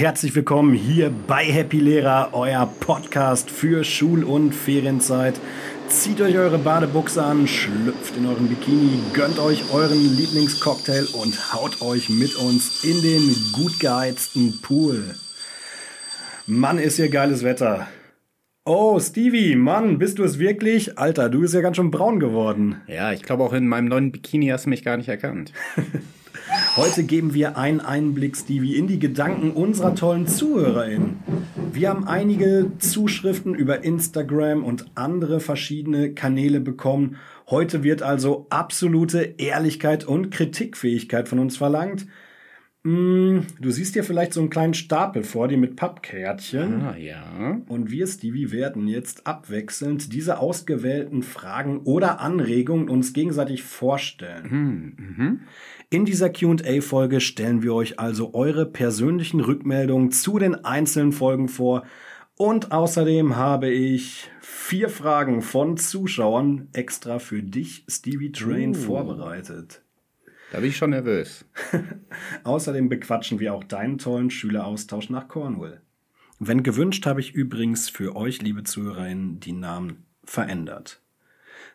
[0.00, 5.38] Herzlich willkommen hier bei Happy Lehrer, euer Podcast für Schul- und Ferienzeit.
[5.88, 11.82] Zieht euch eure Badebuchse an, schlüpft in euren Bikini, gönnt euch euren Lieblingscocktail und haut
[11.82, 15.04] euch mit uns in den gut geheizten Pool.
[16.46, 17.86] Mann, ist hier geiles Wetter.
[18.64, 20.98] Oh, Stevie, Mann, bist du es wirklich?
[20.98, 22.80] Alter, du bist ja ganz schön braun geworden.
[22.86, 25.52] Ja, ich glaube auch in meinem neuen Bikini hast du mich gar nicht erkannt.
[26.76, 31.16] Heute geben wir einen Einblick, Stevie, in die Gedanken unserer tollen ZuhörerInnen.
[31.72, 37.16] Wir haben einige Zuschriften über Instagram und andere verschiedene Kanäle bekommen.
[37.48, 42.06] Heute wird also absolute Ehrlichkeit und Kritikfähigkeit von uns verlangt.
[42.82, 46.82] Mm, Du siehst dir vielleicht so einen kleinen Stapel vor dir mit Pappkärtchen.
[46.82, 47.60] Ah, ja.
[47.68, 55.46] Und wir, Stevie, werden jetzt abwechselnd diese ausgewählten Fragen oder Anregungen uns gegenseitig vorstellen.
[55.90, 61.84] In dieser QA-Folge stellen wir euch also eure persönlichen Rückmeldungen zu den einzelnen Folgen vor.
[62.36, 69.82] Und außerdem habe ich vier Fragen von Zuschauern extra für dich, Stevie Train, vorbereitet.
[70.50, 71.44] Da bin ich schon nervös.
[72.44, 75.80] Außerdem bequatschen wir auch deinen tollen Schüleraustausch nach Cornwall.
[76.38, 81.00] Wenn gewünscht, habe ich übrigens für euch, liebe Zuhörerinnen, die Namen verändert.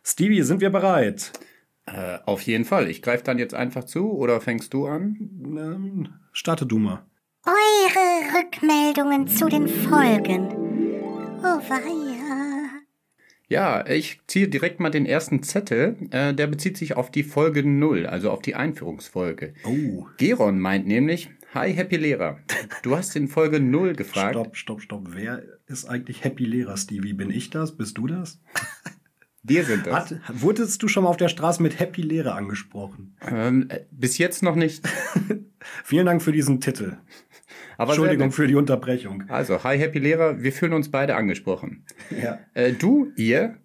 [0.03, 1.31] Stevie, sind wir bereit?
[1.85, 2.89] Äh, auf jeden Fall.
[2.89, 5.15] Ich greife dann jetzt einfach zu oder fängst du an?
[5.45, 7.05] Ähm, starte du mal.
[7.45, 10.49] Eure Rückmeldungen zu den Folgen.
[11.41, 12.04] Oh weia.
[13.47, 15.97] Ja, ich ziehe direkt mal den ersten Zettel.
[16.11, 19.53] Äh, der bezieht sich auf die Folge 0, also auf die Einführungsfolge.
[19.63, 22.39] Oh, Geron meint nämlich, Hi Happy Lehrer.
[22.81, 24.31] Du hast in Folge 0 gefragt.
[24.31, 25.07] stopp, stopp, stopp.
[25.11, 27.13] Wer ist eigentlich Happy Lehrer, Stevie?
[27.13, 27.77] Bin ich das?
[27.77, 28.41] Bist du das?
[29.47, 29.93] Wir sind das.
[29.93, 33.15] Hat, wurdest du schon mal auf der Straße mit Happy Lehrer angesprochen?
[33.21, 34.83] Ähm, äh, bis jetzt noch nicht.
[35.83, 36.97] Vielen Dank für diesen Titel.
[37.77, 39.23] Aber Entschuldigung für die Unterbrechung.
[39.27, 41.85] Also, Hi Happy Lehrer, wir fühlen uns beide angesprochen.
[42.09, 42.39] Ja.
[42.53, 43.57] Äh, du, ihr,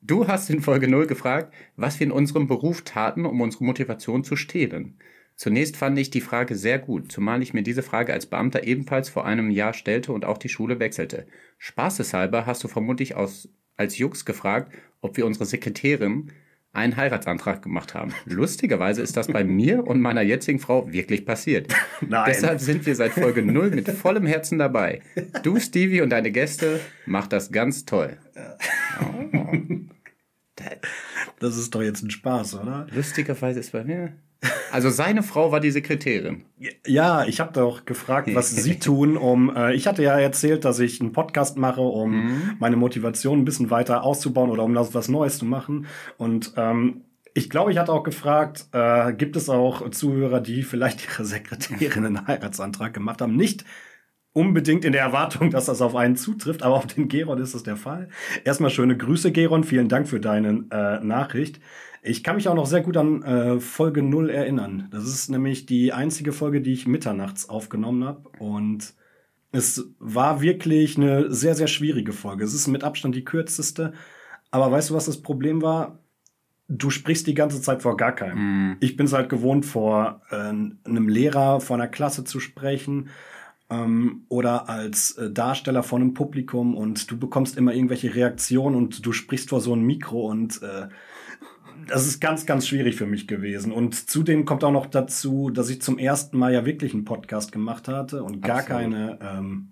[0.00, 4.24] du hast in Folge 0 gefragt, was wir in unserem Beruf taten, um unsere Motivation
[4.24, 4.98] zu stehlen.
[5.36, 9.08] Zunächst fand ich die Frage sehr gut, zumal ich mir diese Frage als Beamter ebenfalls
[9.08, 11.26] vor einem Jahr stellte und auch die Schule wechselte.
[11.58, 16.30] Spaßeshalber hast du vermutlich aus, als Jux gefragt, ob wir unsere Sekretärin
[16.74, 18.12] einen Heiratsantrag gemacht haben.
[18.26, 21.72] Lustigerweise ist das bei mir und meiner jetzigen Frau wirklich passiert.
[22.00, 22.24] Nein.
[22.28, 25.00] Deshalb sind wir seit Folge 0 mit vollem Herzen dabei.
[25.42, 28.16] Du, Stevie und deine Gäste macht das ganz toll.
[29.00, 29.93] Oh.
[30.64, 30.88] Da-
[31.40, 32.86] Das ist doch jetzt ein Spaß, oder?
[32.94, 34.12] Lustigerweise ist bei mir.
[34.72, 36.44] Also seine Frau war die Sekretärin.
[36.86, 39.54] Ja, ich habe doch gefragt, was Sie tun, um.
[39.54, 43.70] Äh, ich hatte ja erzählt, dass ich einen Podcast mache, um meine Motivation ein bisschen
[43.70, 45.86] weiter auszubauen oder um das was Neues zu machen.
[46.18, 47.02] Und ähm,
[47.32, 52.04] ich glaube, ich hatte auch gefragt, äh, gibt es auch Zuhörer, die vielleicht ihre Sekretärin
[52.04, 53.36] einen Heiratsantrag gemacht haben?
[53.36, 53.64] Nicht
[54.34, 57.62] unbedingt in der Erwartung, dass das auf einen zutrifft, aber auf den Geron ist es
[57.62, 58.08] der Fall.
[58.44, 59.64] Erstmal schöne Grüße, Geron.
[59.64, 61.60] Vielen Dank für deine äh, Nachricht.
[62.02, 64.88] Ich kann mich auch noch sehr gut an äh, Folge 0 erinnern.
[64.90, 68.28] Das ist nämlich die einzige Folge, die ich mitternachts aufgenommen habe.
[68.38, 68.92] Und
[69.52, 72.44] es war wirklich eine sehr, sehr schwierige Folge.
[72.44, 73.94] Es ist mit Abstand die kürzeste.
[74.50, 76.00] Aber weißt du, was das Problem war?
[76.68, 78.76] Du sprichst die ganze Zeit vor gar keinem.
[78.80, 83.10] Ich bin es halt gewohnt, vor äh, einem Lehrer, vor einer Klasse zu sprechen
[83.82, 89.04] ähm, oder als äh, Darsteller von einem Publikum und du bekommst immer irgendwelche Reaktionen und
[89.04, 90.88] du sprichst vor so einem Mikro und äh,
[91.86, 93.72] das ist ganz, ganz schwierig für mich gewesen.
[93.72, 97.52] Und zudem kommt auch noch dazu, dass ich zum ersten Mal ja wirklich einen Podcast
[97.52, 98.80] gemacht hatte und gar Absolut.
[98.80, 99.68] keine ähm,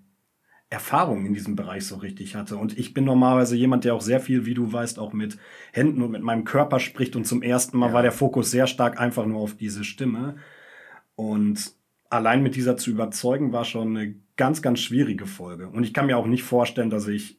[0.68, 2.56] Erfahrung in diesem Bereich so richtig hatte.
[2.56, 5.38] Und ich bin normalerweise jemand, der auch sehr viel, wie du weißt, auch mit
[5.72, 7.16] Händen und mit meinem Körper spricht.
[7.16, 7.92] Und zum ersten Mal Ja.
[7.94, 10.36] war der Fokus sehr stark einfach nur auf diese Stimme.
[11.14, 11.72] Und
[12.12, 15.68] allein mit dieser zu überzeugen, war schon eine ganz, ganz schwierige Folge.
[15.68, 17.38] Und ich kann mir auch nicht vorstellen, dass ich,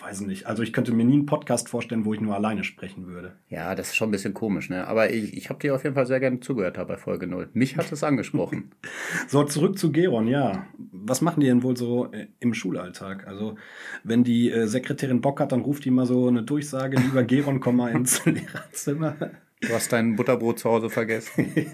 [0.00, 3.06] weiß nicht, also ich könnte mir nie einen Podcast vorstellen, wo ich nur alleine sprechen
[3.06, 3.36] würde.
[3.48, 4.88] Ja, das ist schon ein bisschen komisch, ne?
[4.88, 7.50] Aber ich, ich habe dir auf jeden Fall sehr gerne zugehört da bei Folge 0.
[7.52, 8.72] Mich hat es angesprochen.
[9.28, 10.66] So, zurück zu Geron, ja.
[10.90, 13.26] Was machen die denn wohl so äh, im Schulalltag?
[13.26, 13.56] Also,
[14.04, 17.60] wenn die äh, Sekretärin Bock hat, dann ruft die mal so eine Durchsage, lieber Geron,
[17.60, 19.16] komm mal ins Lehrerzimmer.
[19.60, 21.46] Du hast dein Butterbrot zu Hause vergessen.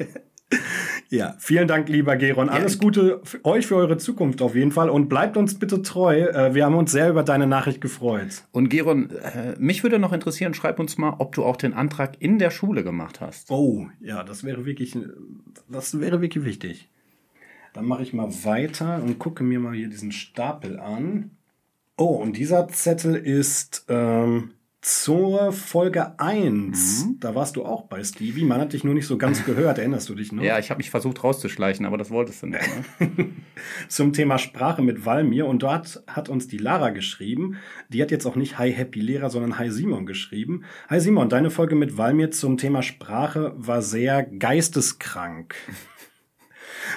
[1.10, 2.50] Ja, vielen Dank, lieber Geron.
[2.50, 6.20] Alles Gute für euch für eure Zukunft auf jeden Fall und bleibt uns bitte treu.
[6.20, 8.44] Äh, Wir haben uns sehr über deine Nachricht gefreut.
[8.52, 12.16] Und Geron, äh, mich würde noch interessieren, schreib uns mal, ob du auch den Antrag
[12.20, 13.50] in der Schule gemacht hast.
[13.50, 15.08] Oh, ja, das wäre wirklich, äh,
[15.68, 16.90] das wäre wirklich wichtig.
[17.72, 21.30] Dann mache ich mal weiter und gucke mir mal hier diesen Stapel an.
[21.96, 24.50] Oh, und dieser Zettel ist ähm,
[24.88, 27.04] zur Folge 1.
[27.04, 27.20] Mhm.
[27.20, 28.44] Da warst du auch bei Stevie.
[28.44, 29.76] Man hat dich nur nicht so ganz gehört.
[29.76, 30.42] Erinnerst du dich noch?
[30.42, 32.62] Ja, ich habe mich versucht rauszuschleichen, aber das wolltest du nicht.
[32.98, 33.26] Ne?
[33.88, 35.46] Zum Thema Sprache mit Valmir.
[35.46, 37.58] Und dort hat uns die Lara geschrieben.
[37.90, 40.64] Die hat jetzt auch nicht Hi Happy Lehrer, sondern Hi Simon geschrieben.
[40.88, 45.54] Hi Simon, deine Folge mit Valmir zum Thema Sprache war sehr geisteskrank.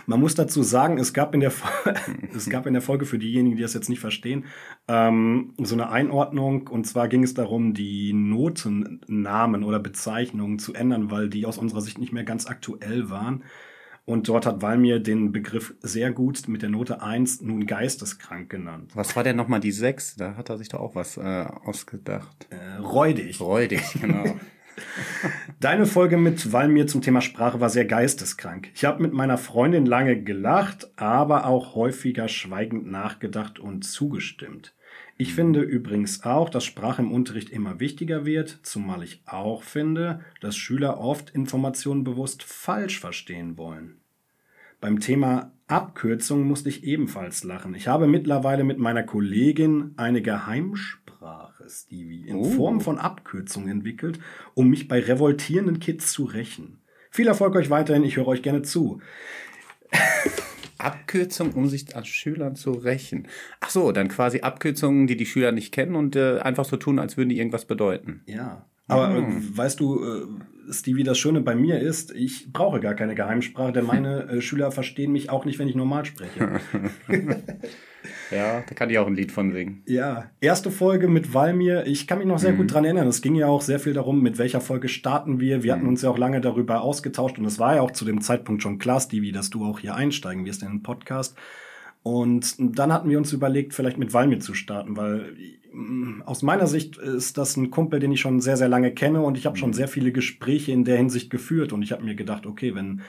[0.05, 1.51] Man muss dazu sagen, es gab in der,
[2.35, 4.45] es gab in der Folge für diejenigen, die das jetzt nicht verstehen,
[4.87, 6.67] ähm, so eine Einordnung.
[6.67, 11.81] Und zwar ging es darum, die Notennamen oder Bezeichnungen zu ändern, weil die aus unserer
[11.81, 13.43] Sicht nicht mehr ganz aktuell waren.
[14.03, 18.91] Und dort hat Walmir den Begriff sehr gut mit der Note 1 nun geisteskrank genannt.
[18.95, 20.15] Was war denn nochmal die 6?
[20.15, 22.47] Da hat er sich doch auch was äh, ausgedacht.
[22.49, 23.39] Äh, räudig.
[23.39, 24.23] Räudig, genau.
[25.59, 28.69] Deine Folge mit Walmir zum Thema Sprache war sehr geisteskrank.
[28.73, 34.73] Ich habe mit meiner Freundin lange gelacht, aber auch häufiger schweigend nachgedacht und zugestimmt.
[35.17, 40.21] Ich finde übrigens auch, dass Sprache im Unterricht immer wichtiger wird, zumal ich auch finde,
[40.39, 43.97] dass Schüler oft Informationen bewusst falsch verstehen wollen.
[44.79, 47.75] Beim Thema Abkürzung musste ich ebenfalls lachen.
[47.75, 52.43] Ich habe mittlerweile mit meiner Kollegin eine Geheimsprache, Stevie, in oh.
[52.43, 54.19] Form von Abkürzung entwickelt,
[54.53, 56.81] um mich bei revoltierenden Kids zu rächen.
[57.09, 59.01] Viel Erfolg euch weiterhin, ich höre euch gerne zu.
[60.77, 63.27] Abkürzung, um sich an Schülern zu rächen.
[63.59, 66.99] Ach so, dann quasi Abkürzungen, die die Schüler nicht kennen und äh, einfach so tun,
[66.99, 68.23] als würden die irgendwas bedeuten.
[68.25, 68.65] Ja.
[68.87, 69.57] Aber mhm.
[69.57, 70.27] weißt du, äh,
[70.71, 74.71] Stevie, das Schöne bei mir ist, ich brauche gar keine Geheimsprache, denn meine äh, Schüler
[74.71, 76.59] verstehen mich auch nicht, wenn ich normal spreche.
[78.31, 79.83] ja, da kann ich auch ein Lied von singen.
[79.85, 81.85] Ja, erste Folge mit Valmir.
[81.87, 82.57] Ich kann mich noch sehr mhm.
[82.57, 83.07] gut dran erinnern.
[83.07, 85.63] Es ging ja auch sehr viel darum, mit welcher Folge starten wir.
[85.63, 85.77] Wir mhm.
[85.77, 88.63] hatten uns ja auch lange darüber ausgetauscht und es war ja auch zu dem Zeitpunkt
[88.63, 91.35] schon klar, Stevie, dass du auch hier einsteigen wirst in den Podcast.
[92.03, 95.35] Und dann hatten wir uns überlegt, vielleicht mit Valmir zu starten, weil
[95.71, 99.21] mm, aus meiner Sicht ist das ein Kumpel, den ich schon sehr, sehr lange kenne
[99.21, 99.75] und ich habe schon mhm.
[99.75, 103.01] sehr viele Gespräche in der Hinsicht geführt und ich habe mir gedacht, okay, wenn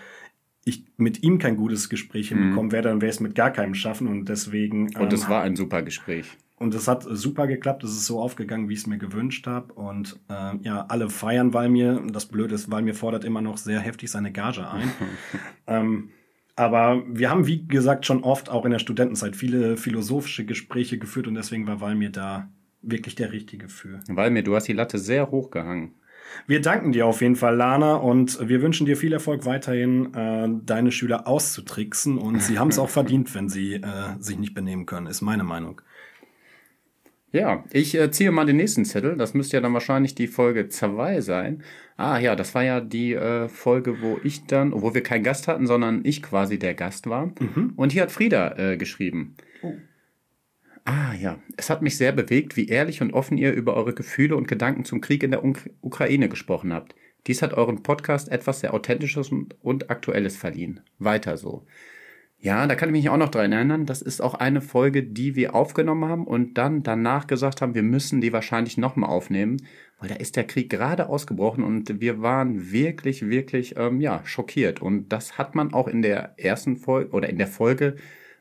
[0.64, 2.38] ich mit ihm kein gutes Gespräch mhm.
[2.38, 4.94] hinbekommen werde, dann wäre es mit gar keinem schaffen und deswegen.
[4.96, 6.26] Und es ähm, war ein super Gespräch.
[6.56, 9.72] Und es hat super geklappt, es ist so aufgegangen, wie ich es mir gewünscht habe.
[9.72, 12.00] Und äh, ja, alle feiern Valmir.
[12.12, 14.92] Das Blöde ist, Valmir fordert immer noch sehr heftig seine Gage ein.
[15.66, 16.10] ähm,
[16.62, 21.26] aber wir haben, wie gesagt, schon oft auch in der Studentenzeit viele philosophische Gespräche geführt
[21.26, 22.48] und deswegen war Walmir da
[22.82, 24.00] wirklich der Richtige für.
[24.08, 25.94] Walmir, du hast die Latte sehr hoch gehangen.
[26.46, 30.48] Wir danken dir auf jeden Fall, Lana, und wir wünschen dir viel Erfolg weiterhin, äh,
[30.64, 32.18] deine Schüler auszutricksen.
[32.18, 33.82] Und sie haben es auch verdient, wenn sie äh,
[34.18, 35.82] sich nicht benehmen können, ist meine Meinung.
[37.32, 39.16] Ja, ich äh, ziehe mal den nächsten Zettel.
[39.16, 41.62] Das müsste ja dann wahrscheinlich die Folge 2 sein.
[41.96, 45.48] Ah ja, das war ja die äh, Folge, wo ich dann, wo wir keinen Gast
[45.48, 47.32] hatten, sondern ich quasi der Gast war.
[47.40, 47.72] Mhm.
[47.76, 49.34] Und hier hat Frieda äh, geschrieben.
[49.62, 49.72] Oh.
[50.84, 54.36] Ah ja, es hat mich sehr bewegt, wie ehrlich und offen ihr über eure Gefühle
[54.36, 56.94] und Gedanken zum Krieg in der Uk Ukraine gesprochen habt.
[57.28, 60.80] Dies hat euren Podcast etwas sehr Authentisches und, und Aktuelles verliehen.
[60.98, 61.64] Weiter so.
[62.42, 63.86] Ja, da kann ich mich auch noch dran erinnern.
[63.86, 67.84] Das ist auch eine Folge, die wir aufgenommen haben und dann danach gesagt haben, wir
[67.84, 69.58] müssen die wahrscheinlich nochmal aufnehmen,
[70.00, 74.82] weil da ist der Krieg gerade ausgebrochen und wir waren wirklich, wirklich, ähm, ja, schockiert.
[74.82, 77.94] Und das hat man auch in der ersten Folge oder in der Folge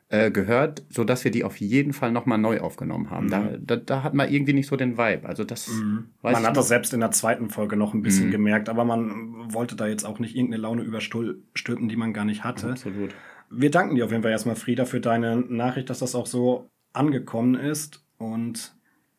[0.10, 3.28] äh, gehört, so dass wir die auf jeden Fall nochmal neu aufgenommen haben.
[3.28, 3.30] Mhm.
[3.30, 5.30] Da, da, da, hat man irgendwie nicht so den Vibe.
[5.30, 5.68] Also das.
[5.68, 6.08] Mhm.
[6.24, 8.32] man hat das selbst in der zweiten Folge noch ein bisschen mhm.
[8.32, 12.44] gemerkt, aber man wollte da jetzt auch nicht irgendeine Laune überstülpen, die man gar nicht
[12.44, 12.72] hatte.
[12.72, 13.14] Absolut
[13.52, 16.70] wir danken dir auf jeden Fall erstmal, Frieda, für deine Nachricht, dass das auch so
[16.94, 18.04] angekommen ist.
[18.18, 18.76] Und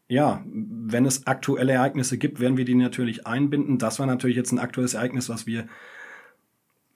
[0.08, 3.78] ja, wenn es aktuelle Ereignisse gibt, werden wir die natürlich einbinden.
[3.78, 5.66] Das war natürlich jetzt ein aktuelles Ereignis, was wir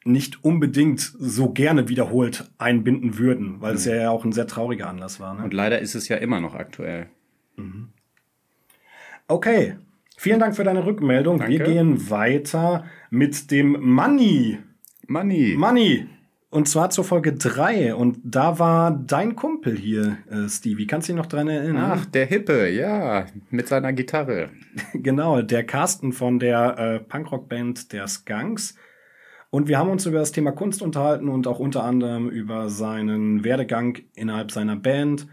[0.05, 3.77] nicht unbedingt so gerne wiederholt einbinden würden, weil mhm.
[3.77, 5.35] es ja auch ein sehr trauriger Anlass war.
[5.35, 5.45] Ne?
[5.45, 7.09] Und leider ist es ja immer noch aktuell.
[7.57, 7.89] Mhm.
[9.29, 9.77] Okay,
[10.17, 11.39] vielen Dank für deine Rückmeldung.
[11.39, 11.53] Danke.
[11.53, 14.59] Wir gehen weiter mit dem Money.
[15.09, 15.57] Money.
[15.57, 16.07] Money.
[16.57, 17.95] Und zwar zur Folge 3.
[17.95, 20.87] Und da war dein Kumpel hier, äh, Stevie.
[20.87, 21.99] Kannst du dich noch dran erinnern?
[21.99, 24.49] Ach, der Hippe, ja, mit seiner Gitarre.
[24.95, 28.75] genau, der Carsten von der äh, Punkrock-Band der Skunks.
[29.51, 33.45] Und wir haben uns über das Thema Kunst unterhalten und auch unter anderem über seinen
[33.45, 35.27] Werdegang innerhalb seiner Band.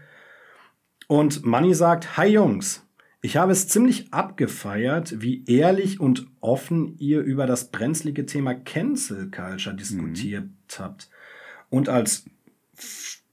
[1.08, 2.86] Und Manny sagt, Hi Jungs,
[3.22, 9.30] ich habe es ziemlich abgefeiert, wie ehrlich und offen ihr über das brenzlige Thema Cancel
[9.30, 10.78] Culture diskutiert mhm.
[10.78, 11.08] habt.
[11.74, 12.24] Und als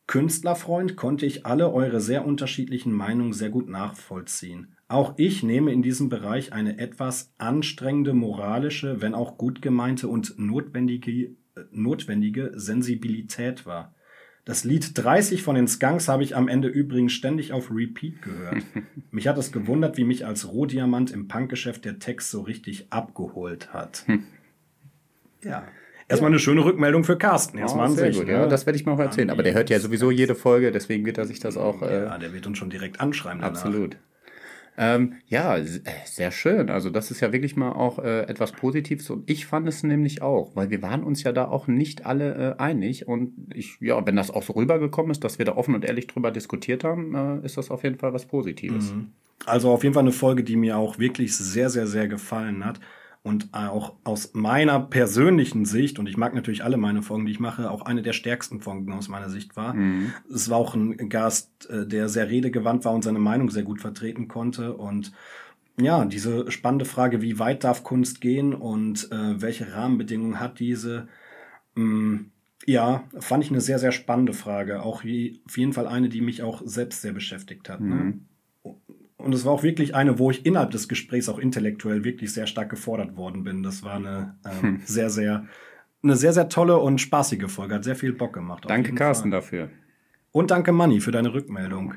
[0.07, 4.75] Künstlerfreund konnte ich alle eure sehr unterschiedlichen Meinungen sehr gut nachvollziehen.
[4.87, 10.39] Auch ich nehme in diesem Bereich eine etwas anstrengende moralische, wenn auch gut gemeinte und
[10.39, 11.35] notwendige,
[11.69, 13.93] notwendige Sensibilität wahr.
[14.43, 18.63] Das Lied 30 von den Skunks habe ich am Ende übrigens ständig auf Repeat gehört.
[19.11, 23.71] mich hat es gewundert, wie mich als Rohdiamant im Punkgeschäft der Text so richtig abgeholt
[23.71, 24.03] hat.
[25.43, 25.67] ja.
[26.11, 27.57] Erstmal eine schöne Rückmeldung für Carsten.
[27.57, 28.17] Erstmal Oh, sehr sich.
[28.17, 28.33] gut, ne?
[28.33, 29.29] ja, das werde ich mal erzählen.
[29.29, 32.17] Aber der hört ja sowieso jede Folge, deswegen wird er sich das auch äh, ja,
[32.17, 33.41] der wird uns schon direkt anschreiben.
[33.41, 33.55] Danach.
[33.55, 33.97] Absolut.
[34.77, 35.65] Ähm, ja, äh,
[36.05, 36.69] sehr schön.
[36.69, 40.21] Also das ist ja wirklich mal auch äh, etwas Positives und ich fand es nämlich
[40.21, 44.05] auch, weil wir waren uns ja da auch nicht alle äh, einig und ich, ja,
[44.05, 47.13] wenn das auch so rübergekommen ist, dass wir da offen und ehrlich drüber diskutiert haben,
[47.15, 48.93] äh, ist das auf jeden Fall was Positives.
[49.45, 52.79] Also auf jeden Fall eine Folge, die mir auch wirklich sehr, sehr, sehr gefallen hat.
[53.23, 57.39] Und auch aus meiner persönlichen Sicht, und ich mag natürlich alle meine Folgen, die ich
[57.39, 59.75] mache, auch eine der stärksten Folgen aus meiner Sicht war.
[60.33, 63.79] Es war auch ein Gast, äh, der sehr redegewandt war und seine Meinung sehr gut
[63.79, 64.73] vertreten konnte.
[64.73, 65.11] Und
[65.79, 71.07] ja, diese spannende Frage, wie weit darf Kunst gehen und äh, welche Rahmenbedingungen hat diese?
[71.75, 72.31] Mm,
[72.65, 74.81] ja, fand ich eine sehr, sehr spannende Frage.
[74.81, 77.81] Auch wie, auf jeden Fall eine, die mich auch selbst sehr beschäftigt hat.
[77.81, 78.19] Ne?
[79.21, 82.47] Und es war auch wirklich eine, wo ich innerhalb des Gesprächs auch intellektuell wirklich sehr
[82.47, 83.63] stark gefordert worden bin.
[83.63, 85.45] Das war eine ähm, sehr, sehr,
[86.03, 87.75] eine sehr, sehr tolle und spaßige Folge.
[87.75, 88.65] Hat sehr viel Bock gemacht.
[88.67, 89.39] Danke, Carsten, Fall.
[89.39, 89.69] dafür.
[90.31, 91.95] Und danke, Manni, für deine Rückmeldung.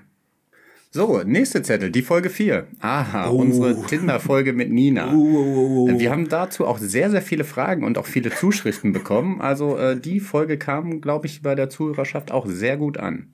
[0.90, 2.68] So, nächste Zettel, die Folge 4.
[2.78, 3.38] Aha, Oh.
[3.38, 5.12] unsere Tinder-Folge mit Nina.
[5.12, 9.40] Uh, Äh, Wir haben dazu auch sehr, sehr viele Fragen und auch viele Zuschriften bekommen.
[9.40, 13.32] Also äh, die Folge kam, glaube ich, bei der Zuhörerschaft auch sehr gut an.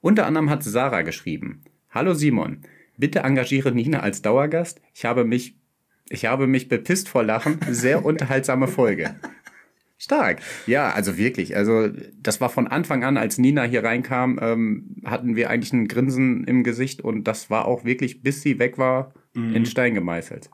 [0.00, 1.62] Unter anderem hat Sarah geschrieben.
[1.90, 2.62] Hallo Simon,
[2.96, 4.80] bitte engagiere Nina als Dauergast.
[4.94, 5.56] Ich habe mich,
[6.08, 7.58] ich habe mich bepisst vor Lachen.
[7.70, 9.16] Sehr unterhaltsame Folge.
[9.98, 10.42] Stark.
[10.66, 11.56] Ja, also wirklich.
[11.56, 11.88] Also
[12.20, 16.44] das war von Anfang an, als Nina hier reinkam, ähm, hatten wir eigentlich ein Grinsen
[16.44, 20.48] im Gesicht und das war auch wirklich, bis sie weg war, in Stein gemeißelt.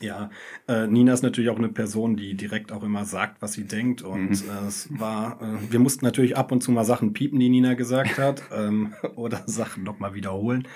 [0.00, 0.30] Ja,
[0.68, 4.02] äh, Nina ist natürlich auch eine Person, die direkt auch immer sagt, was sie denkt.
[4.02, 7.48] Und äh, es war, äh, wir mussten natürlich ab und zu mal Sachen piepen, die
[7.48, 10.68] Nina gesagt hat, ähm, oder Sachen nochmal wiederholen.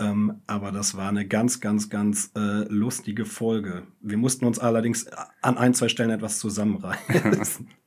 [0.00, 3.84] Ähm, aber das war eine ganz, ganz, ganz äh, lustige Folge.
[4.00, 5.06] Wir mussten uns allerdings
[5.40, 7.68] an ein, zwei Stellen etwas zusammenreißen.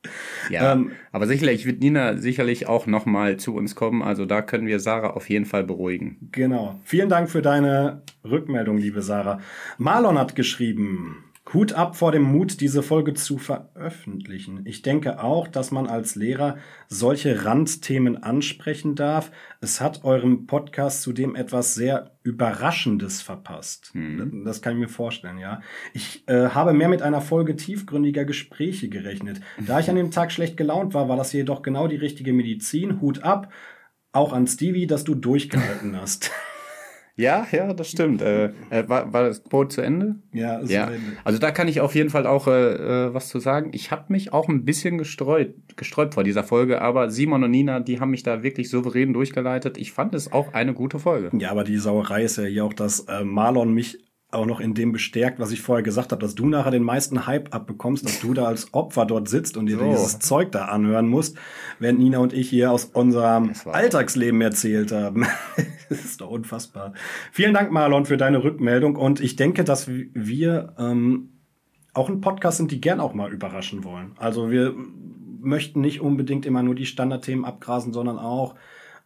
[0.50, 4.02] Ja, Ähm, aber sicherlich wird Nina sicherlich auch nochmal zu uns kommen.
[4.02, 6.30] Also da können wir Sarah auf jeden Fall beruhigen.
[6.32, 6.80] Genau.
[6.86, 9.42] Vielen Dank für deine Rückmeldung, liebe Sarah.
[9.78, 14.62] Marlon hat geschrieben, Hut ab vor dem Mut, diese Folge zu veröffentlichen.
[14.66, 16.58] Ich denke auch, dass man als Lehrer
[16.90, 19.32] solche Randthemen ansprechen darf.
[19.62, 23.94] Es hat eurem Podcast zudem etwas sehr Überraschendes verpasst.
[24.44, 25.62] Das kann ich mir vorstellen, ja.
[25.94, 29.40] Ich äh, habe mehr mit einer Folge tiefgründiger Gespräche gerechnet.
[29.66, 33.00] Da ich an dem Tag schlecht gelaunt war, war das jedoch genau die richtige Medizin.
[33.00, 33.52] Hut ab.
[34.12, 36.32] Auch an Stevie, dass du durchgehalten hast.
[37.18, 38.22] Ja, ja, das stimmt.
[38.22, 40.16] Äh, äh, war, war das Boot zu Ende?
[40.34, 41.06] Ja, ist Ja, zu Ende.
[41.24, 42.52] also da kann ich auf jeden Fall auch äh,
[43.08, 43.72] äh, was zu sagen.
[43.74, 47.80] Ich habe mich auch ein bisschen gestreut, gesträubt vor dieser Folge, aber Simon und Nina,
[47.80, 49.78] die haben mich da wirklich souverän durchgeleitet.
[49.80, 51.32] Ich fand es auch eine gute Folge.
[51.40, 53.98] Ja, aber die Sauerei ist ja hier auch, dass äh, Marlon mich
[54.30, 57.28] auch noch in dem bestärkt, was ich vorher gesagt habe, dass du nachher den meisten
[57.28, 59.90] Hype abbekommst, dass du da als Opfer dort sitzt und dir So.
[59.90, 61.38] dieses Zeug da anhören musst,
[61.80, 65.26] während Nina und ich hier aus unserem Alltagsleben erzählt haben.
[65.90, 66.94] das ist doch unfassbar.
[67.32, 71.30] Vielen Dank, Marlon, für deine Rückmeldung und ich denke, dass wir ähm,
[71.94, 74.12] auch ein Podcast sind, die gern auch mal überraschen wollen.
[74.18, 74.76] Also wir
[75.40, 78.56] möchten nicht unbedingt immer nur die Standardthemen abgrasen, sondern auch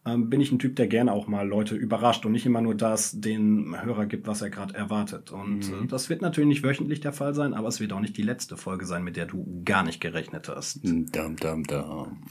[0.06, 2.76] ähm, bin ich ein Typ, der gerne auch mal Leute überrascht und nicht immer nur
[2.76, 5.32] das den Hörer gibt, was er gerade erwartet.
[5.32, 8.18] Und äh, das wird natürlich nicht wöchentlich der Fall sein, aber es wird auch nicht
[8.18, 10.84] die letzte Folge sein, mit der du gar nicht gerechnet hast.
[10.84, 12.24] Dum, dum, dum.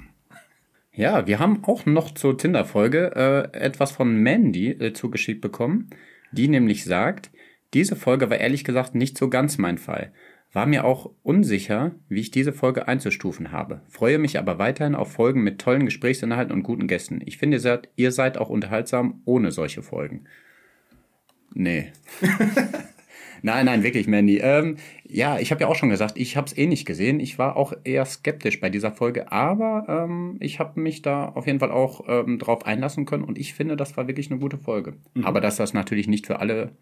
[0.92, 5.90] Ja, wir haben auch noch zur Tinder-Folge äh, etwas von Mandy äh, zugeschickt bekommen,
[6.32, 7.30] die nämlich sagt,
[7.72, 10.12] diese Folge war ehrlich gesagt nicht so ganz mein Fall.
[10.52, 13.83] War mir auch unsicher, wie ich diese Folge einzustufen habe.
[13.88, 17.21] Freue mich aber weiterhin auf Folgen mit tollen Gesprächsinhalten und guten Gästen.
[17.25, 20.25] Ich finde, ihr seid, ihr seid auch unterhaltsam ohne solche Folgen.
[21.54, 21.92] Nee.
[23.42, 24.38] Nein, nein, wirklich, Mandy.
[24.38, 27.21] Ähm, ja, ich habe ja auch schon gesagt, ich habe es eh nicht gesehen.
[27.21, 31.47] Ich war auch eher skeptisch bei dieser Folge, aber ähm, ich habe mich da auf
[31.47, 34.59] jeden Fall auch ähm, drauf einlassen können und ich finde, das war wirklich eine gute
[34.59, 34.95] Folge.
[35.23, 36.73] Aber dass das natürlich nicht für alle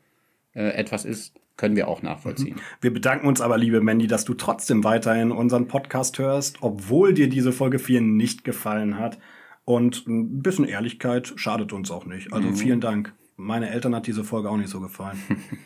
[0.59, 2.57] äh, etwas ist, können wir auch nachvollziehen.
[2.81, 7.29] Wir bedanken uns aber, liebe Mandy, dass du trotzdem weiterhin unseren Podcast hörst, obwohl dir
[7.29, 9.19] diese Folge 4 nicht gefallen hat.
[9.65, 12.33] Und ein bisschen Ehrlichkeit schadet uns auch nicht.
[12.33, 13.13] Also vielen Dank.
[13.37, 15.19] Meine Eltern hat diese Folge auch nicht so gefallen.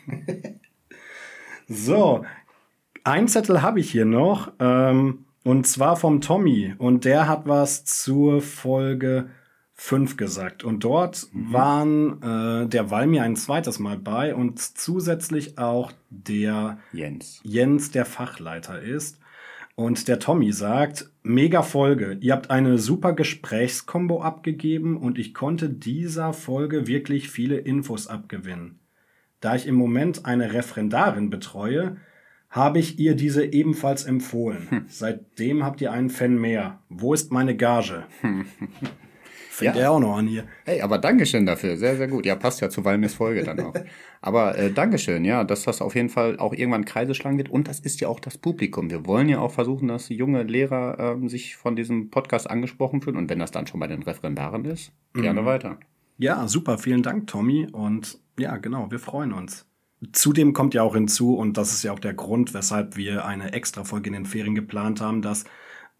[1.67, 2.25] so,
[3.03, 4.51] ein Zettel habe ich hier noch.
[4.59, 6.75] Ähm, und zwar vom Tommy.
[6.77, 9.29] Und der hat was zur Folge
[9.75, 10.63] 5 gesagt.
[10.63, 17.41] Und dort waren äh, der Walmir ein zweites Mal bei und zusätzlich auch der Jens.
[17.43, 19.19] Jens der Fachleiter ist.
[19.75, 22.17] Und der Tommy sagt, mega Folge.
[22.21, 28.79] Ihr habt eine super Gesprächskombo abgegeben und ich konnte dieser Folge wirklich viele Infos abgewinnen.
[29.41, 31.97] Da ich im Moment eine Referendarin betreue,
[32.51, 34.67] habe ich ihr diese ebenfalls empfohlen.
[34.69, 34.85] Hm.
[34.87, 36.79] Seitdem habt ihr einen Fan mehr.
[36.87, 38.03] Wo ist meine Gage?
[39.53, 39.83] Fängt ja.
[39.83, 40.45] er auch noch an hier.
[40.65, 41.77] Hey, aber Dankeschön dafür.
[41.77, 42.25] Sehr, sehr gut.
[42.25, 43.75] Ja, passt ja zu Walmis Folge dann auch.
[44.21, 47.49] aber äh, Dankeschön, ja, dass das auf jeden Fall auch irgendwann Kreise schlagen wird.
[47.49, 48.89] Und das ist ja auch das Publikum.
[48.89, 53.15] Wir wollen ja auch versuchen, dass junge Lehrer ähm, sich von diesem Podcast angesprochen fühlen.
[53.15, 55.45] Und wenn das dann schon bei den Referendaren ist, gerne mhm.
[55.45, 55.77] weiter.
[56.17, 56.79] Ja, super.
[56.79, 57.67] Vielen Dank, Tommy.
[57.71, 59.67] Und ja, genau, wir freuen uns.
[60.13, 63.53] Zudem kommt ja auch hinzu, und das ist ja auch der Grund, weshalb wir eine
[63.53, 65.45] extra Folge in den Ferien geplant haben, dass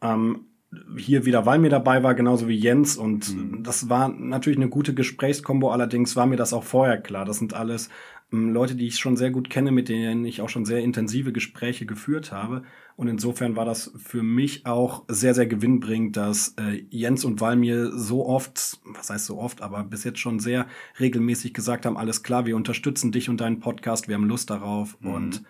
[0.02, 0.48] ähm,
[0.98, 2.98] hier wieder Walmir dabei war, genauso wie Jens.
[2.98, 3.64] Und mhm.
[3.64, 5.72] das war natürlich eine gute Gesprächskombo.
[5.72, 7.26] Allerdings war mir das auch vorher klar.
[7.26, 7.90] Das sind alles
[8.32, 11.32] ähm, Leute, die ich schon sehr gut kenne, mit denen ich auch schon sehr intensive
[11.32, 12.64] Gespräche geführt habe.
[12.96, 17.92] Und insofern war das für mich auch sehr, sehr gewinnbringend, dass äh, Jens und Walmir
[17.96, 20.68] so oft, was heißt so oft, aber bis jetzt schon sehr
[21.00, 24.98] regelmäßig gesagt haben, alles klar, wir unterstützen dich und deinen Podcast, wir haben Lust darauf.
[25.02, 25.12] Mhm.
[25.12, 25.44] Und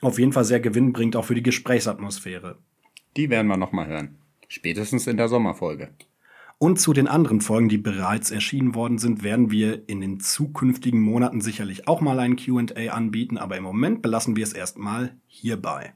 [0.00, 2.58] auf jeden Fall sehr gewinnbringend auch für die Gesprächsatmosphäre.
[3.16, 4.18] Die werden wir nochmal hören.
[4.48, 5.90] Spätestens in der Sommerfolge.
[6.58, 11.00] Und zu den anderen Folgen, die bereits erschienen worden sind, werden wir in den zukünftigen
[11.00, 15.94] Monaten sicherlich auch mal ein QA anbieten, aber im Moment belassen wir es erstmal hierbei.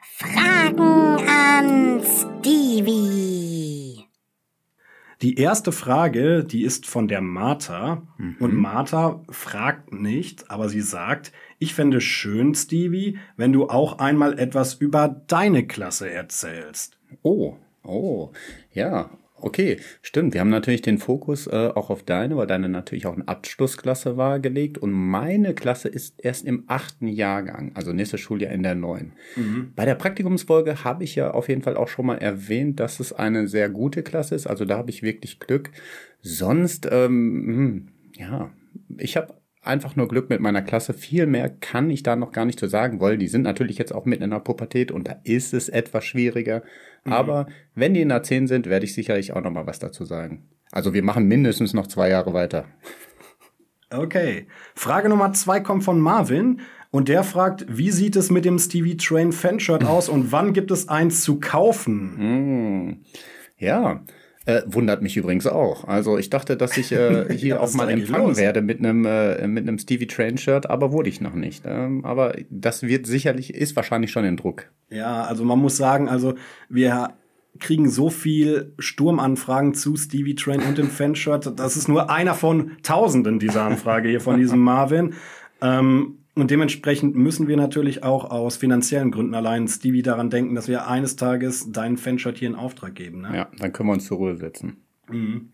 [0.00, 4.06] Fragen an Stevie.
[5.22, 8.02] Die erste Frage, die ist von der Martha.
[8.18, 8.36] Mhm.
[8.40, 14.38] Und Martha fragt nicht, aber sie sagt, ich fände schön, Stevie, wenn du auch einmal
[14.38, 16.98] etwas über deine Klasse erzählst.
[17.22, 18.30] Oh, oh,
[18.72, 19.10] ja,
[19.42, 20.34] okay, stimmt.
[20.34, 24.16] Wir haben natürlich den Fokus äh, auch auf deine, weil deine natürlich auch eine Abschlussklasse
[24.16, 24.78] war, gelegt.
[24.78, 29.12] Und meine Klasse ist erst im achten Jahrgang, also nächstes Schuljahr in der neuen.
[29.36, 29.72] Mhm.
[29.74, 33.12] Bei der Praktikumsfolge habe ich ja auf jeden Fall auch schon mal erwähnt, dass es
[33.12, 34.46] eine sehr gute Klasse ist.
[34.46, 35.70] Also da habe ich wirklich Glück.
[36.20, 38.50] Sonst, ähm, hm, ja,
[38.96, 40.92] ich habe einfach nur Glück mit meiner Klasse.
[40.92, 43.18] Viel mehr kann ich da noch gar nicht zu sagen wollen.
[43.18, 46.62] Die sind natürlich jetzt auch mitten in der Pubertät und da ist es etwas schwieriger.
[47.04, 47.12] Mhm.
[47.12, 50.04] Aber wenn die in der 10 sind, werde ich sicherlich auch noch mal was dazu
[50.04, 50.48] sagen.
[50.72, 52.64] Also wir machen mindestens noch zwei Jahre weiter.
[53.90, 54.46] Okay.
[54.74, 56.60] Frage Nummer zwei kommt von Marvin.
[56.90, 60.70] Und der fragt, wie sieht es mit dem Stevie Train Fanshirt aus und wann gibt
[60.70, 62.88] es eins zu kaufen?
[62.88, 63.04] Mm,
[63.56, 64.02] ja,
[64.44, 65.84] äh, wundert mich übrigens auch.
[65.84, 68.36] Also ich dachte, dass ich äh, hier ja, auch mal empfangen los?
[68.36, 71.64] werde mit einem äh, mit einem Stevie Train Shirt, aber wurde ich noch nicht.
[71.66, 74.70] Ähm, aber das wird sicherlich ist wahrscheinlich schon in Druck.
[74.90, 76.34] Ja, also man muss sagen, also
[76.68, 77.14] wir
[77.58, 81.58] kriegen so viel Sturmanfragen zu Stevie Train und dem Fanshirt.
[81.58, 85.14] Das ist nur einer von Tausenden dieser Anfrage hier von diesem Marvin.
[85.60, 90.66] Ähm, und dementsprechend müssen wir natürlich auch aus finanziellen Gründen allein Stevie daran denken, dass
[90.66, 93.22] wir eines Tages deinen Fanshirt hier in Auftrag geben.
[93.22, 93.36] Ne?
[93.36, 94.78] Ja, dann können wir uns zur Ruhe setzen.
[95.10, 95.50] Mhm.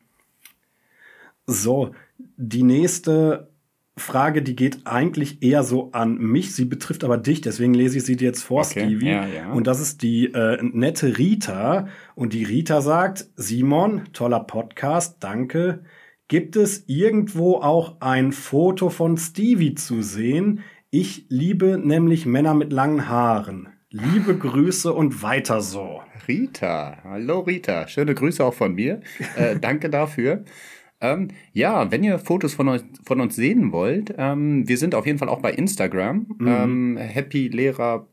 [1.47, 1.93] So,
[2.37, 3.49] die nächste
[3.97, 6.55] Frage, die geht eigentlich eher so an mich.
[6.55, 9.09] Sie betrifft aber dich, deswegen lese ich sie dir jetzt vor, okay, Stevie.
[9.09, 9.53] Ja, ja.
[9.53, 11.89] Und das ist die äh, nette Rita.
[12.15, 15.83] Und die Rita sagt, Simon, toller Podcast, danke.
[16.29, 20.61] Gibt es irgendwo auch ein Foto von Stevie zu sehen?
[20.91, 23.71] Ich liebe nämlich Männer mit langen Haaren.
[23.89, 26.03] Liebe Grüße und weiter so.
[26.29, 29.01] Rita, hallo Rita, schöne Grüße auch von mir.
[29.37, 30.45] Äh, danke dafür.
[31.01, 35.07] Ähm, ja, wenn ihr Fotos von, euch, von uns sehen wollt, ähm, wir sind auf
[35.07, 36.27] jeden Fall auch bei Instagram.
[36.39, 36.47] Mhm.
[36.47, 38.07] Ähm, Happy Lehrer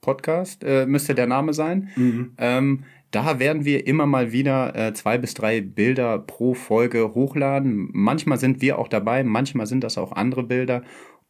[0.00, 1.90] Podcast äh, müsste der Name sein.
[1.94, 2.32] Mhm.
[3.10, 7.88] Da werden wir immer mal wieder äh, zwei bis drei Bilder pro Folge hochladen.
[7.92, 10.82] Manchmal sind wir auch dabei, manchmal sind das auch andere Bilder.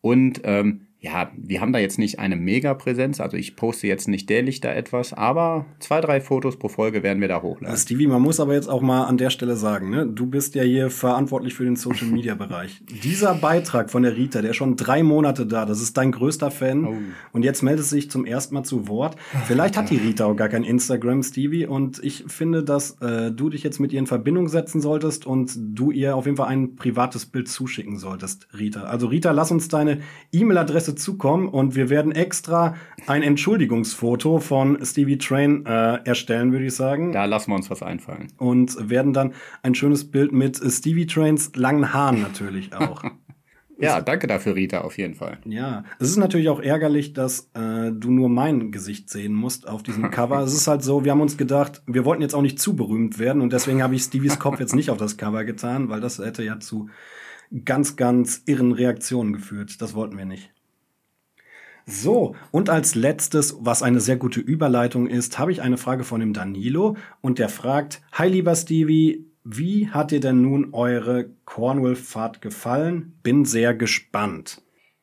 [0.02, 4.28] Und ähm, ja, wir haben da jetzt nicht eine Mega-Präsenz, also ich poste jetzt nicht
[4.28, 7.74] dämlich da etwas, aber zwei, drei Fotos pro Folge werden wir da hochladen.
[7.78, 10.62] Stevie, man muss aber jetzt auch mal an der Stelle sagen, ne, du bist ja
[10.62, 12.82] hier verantwortlich für den Social-Media-Bereich.
[13.02, 16.50] Dieser Beitrag von der Rita, der ist schon drei Monate da, das ist dein größter
[16.50, 16.94] Fan oh.
[17.32, 19.16] und jetzt meldet sich zum ersten Mal zu Wort.
[19.46, 23.48] Vielleicht hat die Rita auch gar kein Instagram, Stevie, und ich finde, dass äh, du
[23.48, 26.76] dich jetzt mit ihr in Verbindung setzen solltest und du ihr auf jeden Fall ein
[26.76, 28.82] privates Bild zuschicken solltest, Rita.
[28.82, 30.00] Also Rita, lass uns deine
[30.32, 32.74] E-Mail-Adresse Adresse zukommen und wir werden extra
[33.06, 37.12] ein Entschuldigungsfoto von Stevie Train äh, erstellen, würde ich sagen.
[37.12, 38.28] Da lassen wir uns was einfallen.
[38.38, 43.04] Und werden dann ein schönes Bild mit Stevie Trains langen Haaren natürlich auch.
[43.82, 45.38] Ja, danke dafür, Rita, auf jeden Fall.
[45.46, 49.82] Ja, es ist natürlich auch ärgerlich, dass äh, du nur mein Gesicht sehen musst auf
[49.82, 50.40] diesem Cover.
[50.40, 53.18] es ist halt so, wir haben uns gedacht, wir wollten jetzt auch nicht zu berühmt
[53.18, 56.18] werden und deswegen habe ich Stevies Kopf jetzt nicht auf das Cover getan, weil das
[56.18, 56.90] hätte ja zu
[57.64, 59.80] ganz, ganz irren Reaktionen geführt.
[59.80, 60.52] Das wollten wir nicht.
[61.86, 66.20] So, und als letztes, was eine sehr gute Überleitung ist, habe ich eine Frage von
[66.20, 72.42] dem Danilo und der fragt, Hi lieber Stevie, wie hat dir denn nun eure Cornwall-Fahrt
[72.42, 73.18] gefallen?
[73.22, 74.62] Bin sehr gespannt.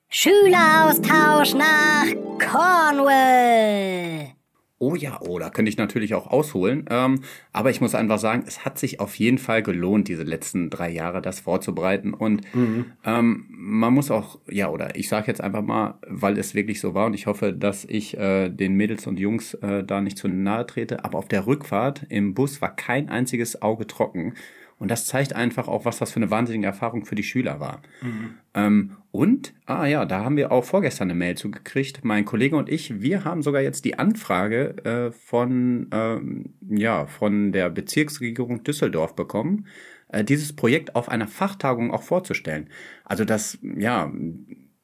[0.10, 2.06] Schüleraustausch nach
[2.40, 4.37] Cornwall.
[4.80, 6.86] Oh ja, oh, da könnte ich natürlich auch ausholen.
[6.90, 10.70] Ähm, aber ich muss einfach sagen, es hat sich auf jeden Fall gelohnt, diese letzten
[10.70, 12.14] drei Jahre das vorzubereiten.
[12.14, 12.86] Und mhm.
[13.04, 16.94] ähm, man muss auch, ja, oder ich sage jetzt einfach mal, weil es wirklich so
[16.94, 20.28] war und ich hoffe, dass ich äh, den Mädels und Jungs äh, da nicht zu
[20.28, 24.36] nahe trete, aber auf der Rückfahrt im Bus war kein einziges Auge trocken.
[24.80, 27.82] Und das zeigt einfach auch, was das für eine wahnsinnige Erfahrung für die Schüler war.
[28.02, 28.36] Mhm.
[28.54, 32.04] Ähm, und, ah ja, da haben wir auch vorgestern eine Mail zugekriegt.
[32.04, 37.52] Mein Kollege und ich, wir haben sogar jetzt die Anfrage äh, von, ähm, ja, von
[37.52, 39.66] der Bezirksregierung Düsseldorf bekommen,
[40.10, 42.70] äh, dieses Projekt auf einer Fachtagung auch vorzustellen.
[43.04, 44.12] Also das, ja,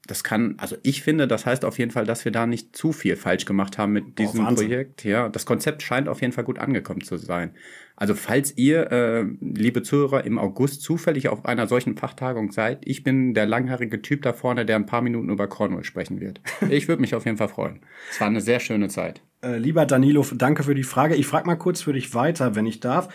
[0.08, 2.92] das kann, also ich finde, das heißt auf jeden Fall, dass wir da nicht zu
[2.92, 5.06] viel falsch gemacht haben mit diesem oh, Projekt.
[5.06, 7.52] Ja, das Konzept scheint auf jeden Fall gut angekommen zu sein.
[7.96, 13.04] Also falls ihr, äh, liebe Zuhörer, im August zufällig auf einer solchen Fachtagung seid, ich
[13.04, 16.42] bin der langhaarige Typ da vorne, der ein paar Minuten über Cornwall sprechen wird.
[16.70, 17.82] Ich würde mich auf jeden Fall freuen.
[18.10, 19.22] Es war eine sehr schöne Zeit.
[19.44, 21.16] Äh, lieber Danilo, danke für die Frage.
[21.16, 23.10] Ich frage mal kurz für dich weiter, wenn ich darf.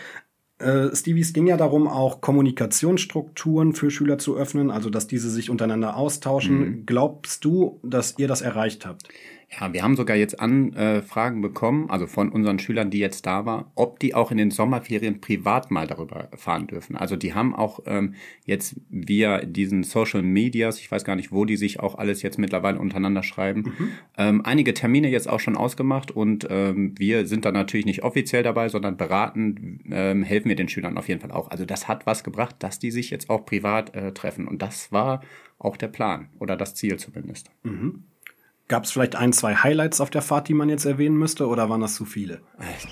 [0.59, 5.29] Äh, Stevie, es ging ja darum, auch Kommunikationsstrukturen für Schüler zu öffnen, also dass diese
[5.29, 6.59] sich untereinander austauschen.
[6.59, 6.85] Mhm.
[6.85, 9.09] Glaubst du, dass ihr das erreicht habt?
[9.51, 13.65] Ja, wir haben sogar jetzt Anfragen bekommen, also von unseren Schülern, die jetzt da waren,
[13.73, 16.95] ob die auch in den Sommerferien privat mal darüber fahren dürfen.
[16.95, 18.13] Also die haben auch ähm,
[18.45, 22.37] jetzt via diesen Social Medias, ich weiß gar nicht, wo die sich auch alles jetzt
[22.37, 23.89] mittlerweile untereinander schreiben, mhm.
[24.17, 28.43] ähm, einige Termine jetzt auch schon ausgemacht und ähm, wir sind da natürlich nicht offiziell
[28.43, 31.49] dabei, sondern beraten, ähm, helfen wir den Schülern auf jeden Fall auch.
[31.49, 34.91] Also das hat was gebracht, dass die sich jetzt auch privat äh, treffen und das
[34.91, 35.23] war
[35.57, 37.49] auch der Plan oder das Ziel zumindest.
[37.63, 38.03] Mhm.
[38.69, 41.71] Gab es vielleicht ein, zwei Highlights auf der Fahrt, die man jetzt erwähnen müsste, oder
[41.71, 42.39] waren das zu viele?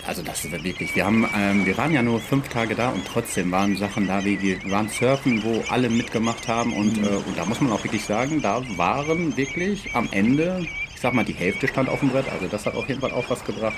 [0.07, 0.95] Also das ist wirklich.
[0.95, 4.25] Wir haben, ähm, wir waren ja nur fünf Tage da und trotzdem waren Sachen da,
[4.25, 7.03] wie wir waren Surfen, wo alle mitgemacht haben und, mhm.
[7.03, 11.13] äh, und da muss man auch wirklich sagen, da waren wirklich am Ende, ich sag
[11.13, 12.27] mal, die Hälfte stand auf dem Brett.
[12.31, 13.77] Also das hat auf jeden Fall auch was gebracht.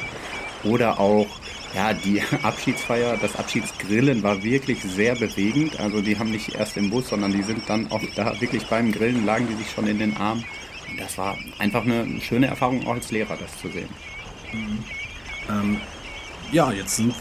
[0.63, 1.27] Oder auch
[1.75, 5.77] ja, die Abschiedsfeier, das Abschiedsgrillen war wirklich sehr bewegend.
[5.81, 8.93] Also die haben nicht erst im Bus, sondern die sind dann auch da wirklich beim
[8.93, 10.15] Grillen, lagen die sich schon in den
[10.97, 13.89] Das war einfach eine schöne Erfahrung auch als Lehrer, das zu sehen.
[14.54, 14.84] Mhm.
[15.49, 15.78] Ähm,
[16.52, 17.13] ja, jetzt sind,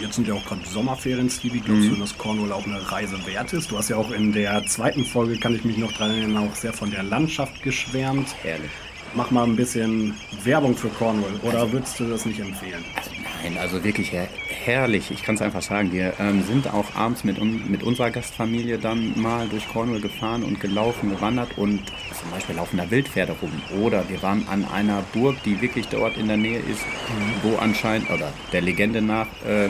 [0.00, 1.60] jetzt sind ja auch gerade Sommerferien, Stevie.
[1.60, 1.94] Glaubst mhm.
[1.94, 3.70] du, dass Cornwall auch eine Reise wert ist?
[3.70, 6.54] Du hast ja auch in der zweiten Folge, kann ich mich noch dran erinnern, auch
[6.54, 8.34] sehr von der Landschaft geschwärmt.
[8.42, 8.70] Herrlich.
[9.14, 10.14] Mach mal ein bisschen
[10.44, 12.84] Werbung für Cornwall oder also, würdest du das nicht empfehlen?
[12.94, 13.10] Also
[13.42, 15.12] nein, also wirklich her herrlich.
[15.12, 15.92] Ich kann es einfach sagen.
[15.92, 20.60] Wir ähm, sind auch abends mit, mit unserer Gastfamilie dann mal durch Cornwall gefahren und
[20.60, 23.52] gelaufen, gewandert und zum Beispiel laufen da Wildpferde rum.
[23.80, 27.48] Oder wir waren an einer Burg, die wirklich dort in der Nähe ist, mhm.
[27.48, 29.68] wo anscheinend, oder der Legende nach, äh,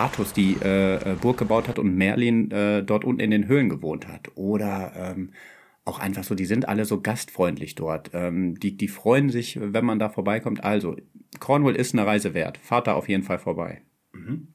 [0.00, 3.68] Artus die äh, äh, Burg gebaut hat und Merlin äh, dort unten in den Höhlen
[3.68, 4.30] gewohnt hat.
[4.34, 5.30] Oder ähm,
[5.84, 8.10] auch einfach so, die sind alle so gastfreundlich dort.
[8.12, 10.62] Ähm, die, die freuen sich, wenn man da vorbeikommt.
[10.62, 10.96] Also,
[11.38, 12.58] Cornwall ist eine Reise wert.
[12.58, 13.82] Fahrt da auf jeden Fall vorbei.
[14.12, 14.48] Mhm.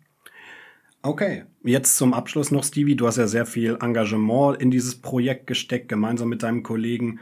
[1.01, 2.95] Okay, jetzt zum Abschluss noch, Stevie.
[2.95, 7.19] Du hast ja sehr viel Engagement in dieses Projekt gesteckt, gemeinsam mit deinem Kollegen.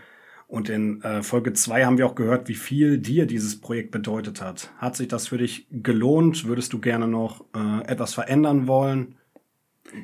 [0.48, 4.42] Und in äh, Folge 2 haben wir auch gehört, wie viel dir dieses Projekt bedeutet
[4.42, 4.72] hat.
[4.78, 6.46] Hat sich das für dich gelohnt?
[6.46, 9.16] Würdest du gerne noch äh, etwas verändern wollen?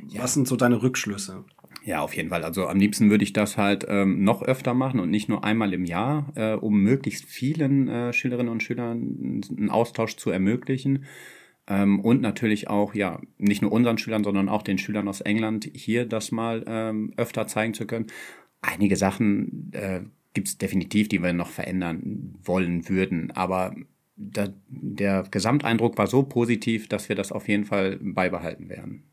[0.10, 0.24] Ja.
[0.24, 1.46] Was sind so deine Rückschlüsse?
[1.84, 2.44] Ja, auf jeden Fall.
[2.44, 5.74] Also am liebsten würde ich das halt ähm, noch öfter machen und nicht nur einmal
[5.74, 11.06] im Jahr, äh, um möglichst vielen äh, Schülerinnen und Schülern einen Austausch zu ermöglichen.
[11.68, 15.70] Ähm, und natürlich auch, ja, nicht nur unseren Schülern, sondern auch den Schülern aus England
[15.74, 18.08] hier das mal ähm, öfter zeigen zu können.
[18.62, 20.02] Einige Sachen äh,
[20.34, 23.76] gibt es definitiv, die wir noch verändern wollen würden, aber
[24.16, 29.09] da, der Gesamteindruck war so positiv, dass wir das auf jeden Fall beibehalten werden.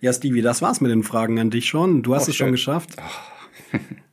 [0.00, 2.02] Ja, Stevie, das war's mit den Fragen an dich schon.
[2.02, 2.96] Du hast Och, es schon geschafft.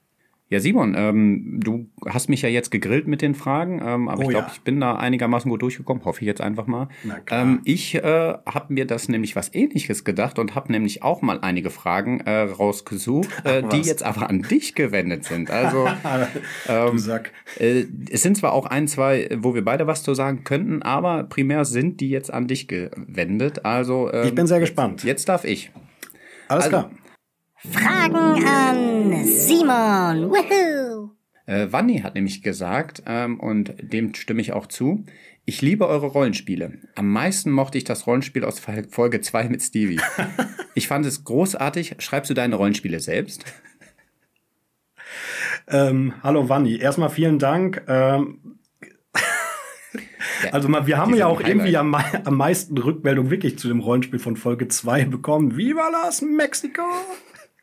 [0.53, 4.21] Ja, Simon, ähm, du hast mich ja jetzt gegrillt mit den Fragen, ähm, aber oh,
[4.21, 4.53] ich glaube, ja.
[4.53, 6.89] ich bin da einigermaßen gut durchgekommen, hoffe ich jetzt einfach mal.
[7.31, 8.03] Ähm, ich äh,
[8.45, 12.41] habe mir das nämlich was ähnliches gedacht und habe nämlich auch mal einige Fragen äh,
[12.41, 15.49] rausgesucht, äh, die jetzt aber an dich gewendet sind.
[15.49, 15.87] Also
[16.69, 17.03] ähm,
[17.57, 21.23] äh, es sind zwar auch ein, zwei, wo wir beide was zu sagen könnten, aber
[21.23, 23.65] primär sind die jetzt an dich gewendet.
[23.65, 25.03] Also ähm, ich bin sehr gespannt.
[25.03, 25.71] Jetzt, jetzt darf ich.
[26.47, 26.91] Alles also, klar.
[27.71, 30.29] Fragen an Simon.
[30.29, 31.11] Woohoo!
[31.45, 35.05] Äh, Wanni hat nämlich gesagt, ähm, und dem stimme ich auch zu,
[35.45, 36.73] ich liebe eure Rollenspiele.
[36.95, 40.01] Am meisten mochte ich das Rollenspiel aus Folge 2 mit Stevie.
[40.75, 41.95] ich fand es großartig.
[41.99, 43.45] Schreibst du deine Rollenspiele selbst?
[45.67, 47.81] Ähm, hallo Wanni, erstmal vielen Dank.
[47.87, 48.57] Ähm,
[50.51, 54.19] also mal, wir haben ja auch irgendwie am, am meisten Rückmeldung wirklich zu dem Rollenspiel
[54.19, 55.55] von Folge 2 bekommen.
[55.55, 56.83] Viva las Mexico!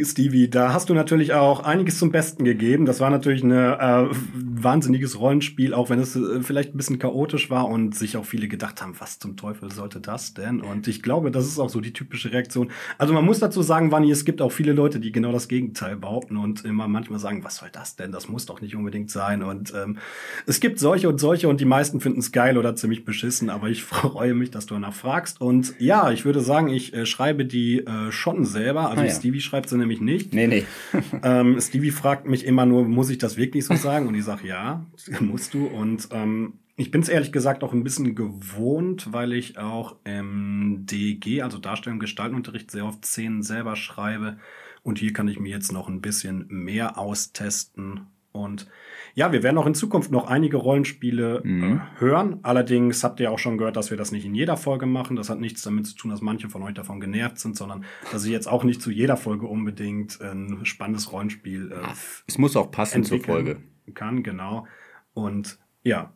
[0.00, 2.86] Stevie, da hast du natürlich auch einiges zum Besten gegeben.
[2.86, 7.50] Das war natürlich ein äh, wahnsinniges Rollenspiel, auch wenn es äh, vielleicht ein bisschen chaotisch
[7.50, 10.62] war und sich auch viele gedacht haben, was zum Teufel sollte das denn?
[10.62, 12.70] Und ich glaube, das ist auch so die typische Reaktion.
[12.96, 15.96] Also man muss dazu sagen, Wanni, es gibt auch viele Leute, die genau das Gegenteil
[15.96, 18.12] behaupten und immer manchmal sagen, was soll das denn?
[18.12, 19.42] Das muss doch nicht unbedingt sein.
[19.42, 19.98] Und ähm,
[20.46, 23.68] es gibt solche und solche und die meisten finden es geil oder ziemlich beschissen, aber
[23.68, 25.38] ich freue mich, dass du danach fragst.
[25.42, 28.88] Und ja, ich würde sagen, ich äh, schreibe die äh, schon selber.
[28.88, 29.12] Also Ah, ja.
[29.12, 30.32] Stevie schreibt sie nämlich nicht.
[30.32, 30.64] Nee, nee.
[31.22, 34.08] Ähm, Stevie fragt mich immer nur, muss ich das wirklich so sagen?
[34.08, 34.86] Und ich sage, ja,
[35.20, 35.66] musst du.
[35.66, 40.84] Und ähm, ich bin es ehrlich gesagt auch ein bisschen gewohnt, weil ich auch im
[40.86, 44.38] DG, also Darstellung und Gestaltenunterricht, sehr oft Szenen selber schreibe.
[44.82, 48.06] Und hier kann ich mir jetzt noch ein bisschen mehr austesten.
[48.32, 48.66] Und
[49.14, 52.40] ja, wir werden auch in Zukunft noch einige Rollenspiele äh, hören.
[52.42, 55.16] Allerdings habt ihr auch schon gehört, dass wir das nicht in jeder Folge machen.
[55.16, 58.24] Das hat nichts damit zu tun, dass manche von euch davon genervt sind, sondern dass
[58.24, 61.92] ich jetzt auch nicht zu jeder Folge unbedingt ein spannendes Rollenspiel äh,
[62.26, 63.62] Es muss auch passen zur Folge.
[63.94, 64.66] kann, genau.
[65.14, 66.12] Und ja,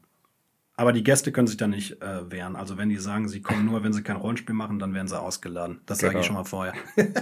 [0.76, 2.54] aber die Gäste können sich da nicht äh, wehren.
[2.56, 5.18] Also wenn die sagen, sie kommen nur, wenn sie kein Rollenspiel machen, dann werden sie
[5.20, 5.80] ausgeladen.
[5.86, 6.20] Das sage Genau.
[6.20, 6.74] ich schon mal vorher.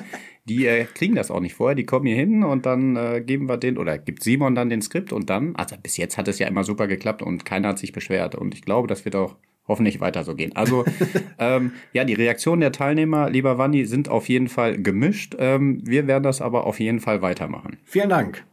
[0.46, 1.74] Die äh, kriegen das auch nicht vorher.
[1.74, 4.82] Die kommen hier hin und dann äh, geben wir den, oder gibt Simon dann den
[4.82, 7.78] Skript und dann, also bis jetzt hat es ja immer super geklappt und keiner hat
[7.78, 8.34] sich beschwert.
[8.34, 9.36] Und ich glaube, das wird auch
[9.66, 10.54] hoffentlich weiter so gehen.
[10.54, 10.84] Also,
[11.38, 15.34] ähm, ja, die Reaktionen der Teilnehmer, lieber Wanni, sind auf jeden Fall gemischt.
[15.38, 17.78] Ähm, wir werden das aber auf jeden Fall weitermachen.
[17.84, 18.44] Vielen Dank.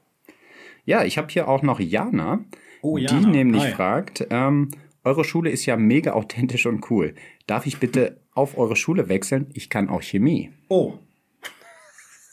[0.86, 2.40] Ja, ich habe hier auch noch Jana,
[2.82, 3.28] Oh, die Jana.
[3.30, 3.72] nämlich Hi.
[3.72, 4.70] fragt, ähm,
[5.04, 7.16] eure Schule ist ja mega authentisch und cool.
[7.48, 9.48] Darf ich bitte auf eure Schule wechseln?
[9.54, 10.52] Ich kann auch Chemie.
[10.70, 10.98] Oh,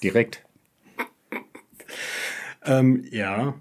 [0.03, 0.45] Direkt.
[2.65, 3.55] ähm, ja.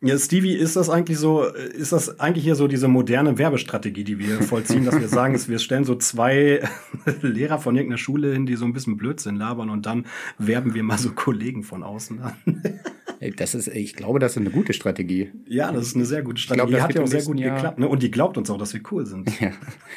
[0.00, 4.18] Ja, Stevie, ist das eigentlich so, ist das eigentlich hier so diese moderne Werbestrategie, die
[4.18, 6.62] wir vollziehen, dass wir sagen, wir stellen so zwei
[7.22, 10.04] Lehrer von irgendeiner Schule hin, die so ein bisschen Blödsinn labern und dann
[10.36, 12.34] werben wir mal so Kollegen von außen an.
[13.24, 15.30] Ey, Das ist, ich glaube, das ist eine gute Strategie.
[15.48, 16.72] Ja, das ist eine sehr gute glaub, Strategie.
[16.74, 17.78] das hat ja auch sehr gut Jahr- geklappt.
[17.78, 17.88] Ne?
[17.88, 19.30] Und die glaubt uns auch, dass wir cool sind.
[19.40, 19.50] Ja,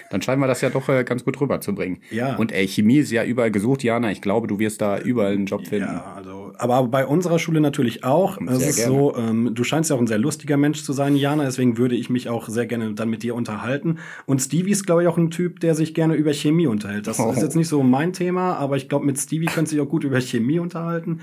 [0.09, 1.99] dann scheinen wir das ja doch äh, ganz gut rüberzubringen.
[2.09, 2.35] Ja.
[2.37, 4.11] Und ey, Chemie ist ja überall gesucht, Jana.
[4.11, 5.87] Ich glaube, du wirst da überall einen Job finden.
[5.93, 8.39] Ja, also, aber bei unserer Schule natürlich auch.
[8.47, 8.91] Es Sehr ist gerne.
[8.95, 11.95] so, ähm, du scheinst ja auch ein sehr lustiger Mensch zu sein, Jana, deswegen würde
[11.95, 13.97] ich mich auch sehr gerne dann mit dir unterhalten.
[14.25, 17.07] Und Stevie ist, glaube ich, auch ein Typ, der sich gerne über Chemie unterhält.
[17.07, 17.31] Das Oh.
[17.31, 19.89] ist jetzt nicht so mein Thema, aber ich glaube, mit Stevie könnt ihr sich auch
[19.89, 21.19] gut über Chemie unterhalten.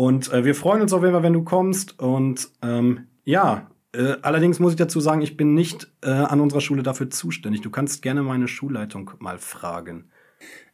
[0.00, 1.98] Und äh, wir freuen uns auf jeden Fall, wenn du kommst.
[2.00, 6.62] Und ähm, ja, äh, allerdings muss ich dazu sagen, ich bin nicht äh, an unserer
[6.62, 7.60] Schule dafür zuständig.
[7.60, 10.10] Du kannst gerne meine Schulleitung mal fragen.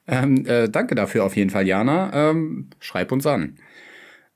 [0.06, 2.30] Ähm, äh, danke dafür auf jeden Fall, Jana.
[2.30, 3.56] Ähm, schreib uns an.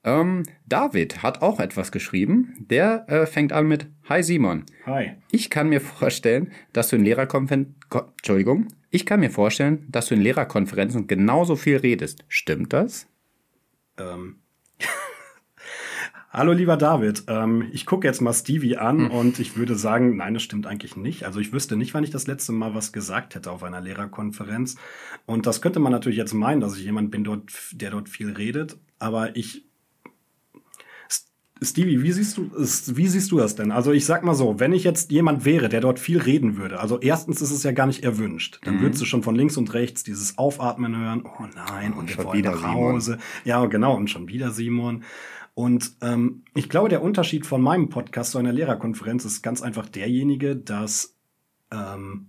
[0.02, 2.56] Ähm, David hat auch etwas geschrieben.
[2.58, 4.64] Der äh, fängt an mit Hi Simon.
[4.86, 5.12] Hi.
[5.30, 10.16] Ich kann mir vorstellen, dass du in Lehrerkonferenzen, Entschuldigung, ich kann mir vorstellen, dass du
[10.16, 12.24] in Lehrerkonferenzen genauso viel redest.
[12.26, 13.06] Stimmt das?
[13.96, 14.39] Ähm.
[16.32, 20.34] Hallo lieber David, ähm, ich gucke jetzt mal Stevie an und ich würde sagen, nein,
[20.34, 21.24] das stimmt eigentlich nicht.
[21.24, 24.76] Also ich wüsste nicht, wann ich das letzte Mal was gesagt hätte auf einer Lehrerkonferenz.
[25.26, 28.32] Und das könnte man natürlich jetzt meinen, dass ich jemand bin, dort, der dort viel
[28.32, 28.78] redet.
[28.98, 29.69] Aber ich
[31.62, 33.70] Stevie, wie siehst du, es- wie siehst du das denn?
[33.70, 36.80] Also ich sag mal so, wenn ich jetzt jemand wäre, der dort viel reden würde,
[36.80, 39.72] also erstens ist es ja gar nicht erwünscht, dann würdest du schon von links und
[39.74, 42.74] rechts dieses Aufatmen hören, oh nein, und wir schon wollen wieder nach Simon.
[42.94, 43.18] Hause.
[43.44, 45.04] Ja, genau, und schon wieder Simon.
[45.54, 49.88] Und ähm, ich glaube, der Unterschied von meinem Podcast zu einer Lehrerkonferenz ist ganz einfach
[49.88, 51.14] derjenige, dass
[51.70, 52.28] ähm,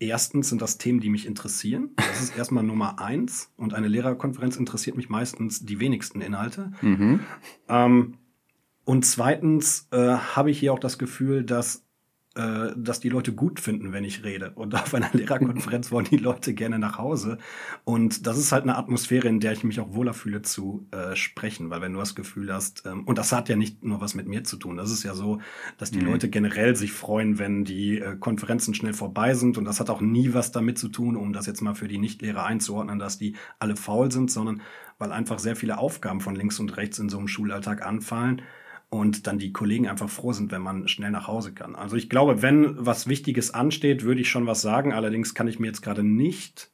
[0.00, 1.90] erstens sind das Themen, die mich interessieren.
[1.96, 3.50] Das ist erstmal Nummer eins.
[3.56, 6.72] Und eine Lehrerkonferenz interessiert mich meistens die wenigsten Inhalte.
[6.80, 7.20] Mhm.
[7.68, 8.14] Ähm,
[8.88, 11.84] und zweitens äh, habe ich hier auch das Gefühl, dass,
[12.36, 14.52] äh, dass die Leute gut finden, wenn ich rede.
[14.54, 17.36] Und auf einer Lehrerkonferenz wollen die Leute gerne nach Hause.
[17.84, 21.14] Und das ist halt eine Atmosphäre, in der ich mich auch wohler fühle zu äh,
[21.16, 21.68] sprechen.
[21.68, 24.26] Weil wenn du das Gefühl hast, ähm, und das hat ja nicht nur was mit
[24.26, 24.78] mir zu tun.
[24.78, 25.38] Das ist ja so,
[25.76, 29.58] dass die Leute generell sich freuen, wenn die äh, Konferenzen schnell vorbei sind.
[29.58, 31.98] Und das hat auch nie was damit zu tun, um das jetzt mal für die
[31.98, 34.62] Nichtlehrer einzuordnen, dass die alle faul sind, sondern
[34.96, 38.40] weil einfach sehr viele Aufgaben von links und rechts in so einem Schulalltag anfallen
[38.90, 41.74] und dann die Kollegen einfach froh sind, wenn man schnell nach Hause kann.
[41.74, 44.92] Also ich glaube, wenn was Wichtiges ansteht, würde ich schon was sagen.
[44.92, 46.70] Allerdings kann ich mir jetzt gerade nicht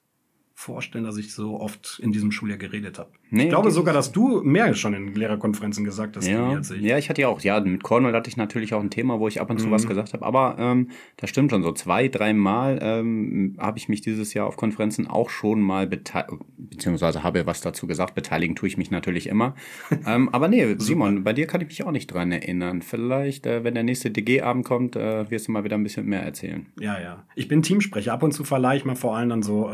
[0.55, 3.11] vorstellen, dass ich so oft in diesem Schuljahr geredet habe.
[3.43, 6.81] Ich glaube sogar, dass du mehr schon in Lehrerkonferenzen gesagt hast ja, als ich.
[6.83, 9.29] Ja, ich hatte ja auch, ja, mit Cornwall hatte ich natürlich auch ein Thema, wo
[9.29, 9.71] ich ab und zu Mhm.
[9.73, 10.25] was gesagt habe.
[10.25, 14.57] Aber ähm, das stimmt schon, so zwei, dreimal ähm, habe ich mich dieses Jahr auf
[14.57, 18.15] Konferenzen auch schon mal beteiligt, beziehungsweise habe was dazu gesagt.
[18.15, 19.55] Beteiligen tue ich mich natürlich immer.
[20.07, 22.83] ähm, aber nee, Simon, bei dir kann ich mich auch nicht dran erinnern.
[22.83, 26.23] Vielleicht, äh, wenn der nächste DG-Abend kommt, äh, wirst du mal wieder ein bisschen mehr
[26.23, 26.67] erzählen.
[26.81, 27.25] Ja, ja.
[27.35, 28.13] Ich bin Teamsprecher.
[28.13, 29.73] Ab und zu verleihe ich mal vor allem dann so äh,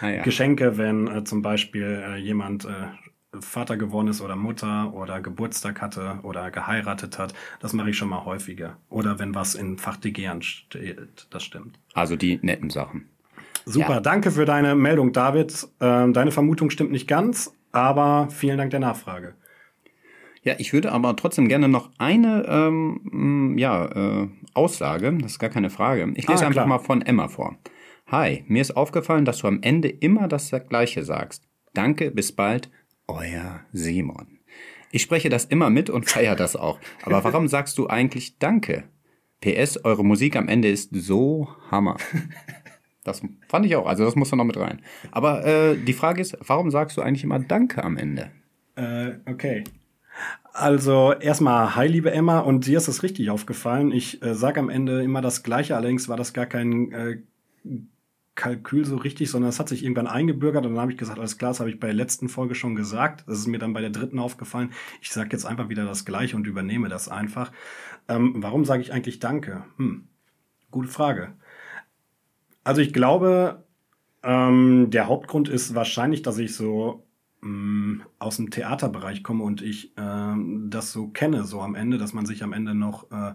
[0.00, 0.22] Ah, ja.
[0.22, 2.68] Geschenke, wenn äh, zum Beispiel äh, jemand äh,
[3.40, 7.32] Vater geworden ist oder Mutter oder Geburtstag hatte oder geheiratet hat.
[7.60, 8.76] Das mache ich schon mal häufiger.
[8.90, 11.26] Oder wenn was in Fach DG ansteht.
[11.30, 11.78] Das stimmt.
[11.94, 13.08] Also die netten Sachen.
[13.64, 14.00] Super, Ja.
[14.00, 15.66] danke für deine Meldung, David.
[15.80, 19.34] Ähm, deine Vermutung stimmt nicht ganz, aber vielen Dank der Nachfrage.
[20.42, 23.84] Ja, ich würde aber trotzdem gerne noch eine ähm, ja,
[24.24, 26.12] äh, Aussage, das ist gar keine Frage.
[26.16, 27.56] Ich lese Ah, einfach mal von Emma vor.
[28.08, 31.48] Hi, mir ist aufgefallen, dass du am Ende immer das Gleiche sagst.
[31.74, 32.70] Danke, bis bald,
[33.06, 34.38] euer Simon.
[34.90, 36.78] Ich spreche das immer mit und feiere das auch.
[37.02, 38.84] Aber warum sagst du eigentlich Danke?
[39.40, 41.96] PS, eure Musik am Ende ist so Hammer.
[43.04, 44.80] Das fand ich auch, also das muss da noch mit rein.
[45.10, 48.30] Aber äh, die Frage ist, warum sagst du eigentlich immer Danke am Ende?
[48.76, 49.64] Äh, okay.
[50.52, 53.90] Also erstmal, hi liebe Emma, und dir ist es richtig aufgefallen.
[53.90, 57.18] Ich äh, sage am Ende immer das Gleiche, allerdings war das gar kein äh,
[58.34, 61.36] Kalkül so richtig, sondern es hat sich irgendwann eingebürgert und dann habe ich gesagt, alles
[61.36, 63.24] klar, das habe ich bei der letzten Folge schon gesagt.
[63.26, 64.72] Das ist mir dann bei der dritten aufgefallen.
[65.02, 67.52] Ich sage jetzt einfach wieder das Gleiche und übernehme das einfach.
[68.08, 69.64] Ähm, warum sage ich eigentlich Danke?
[69.76, 70.08] Hm,
[70.70, 71.34] gute Frage.
[72.64, 73.64] Also ich glaube,
[74.22, 77.06] ähm, der Hauptgrund ist wahrscheinlich, dass ich so
[77.42, 82.12] mh, aus dem Theaterbereich komme und ich ähm, das so kenne, so am Ende, dass
[82.12, 83.34] man sich am Ende noch äh,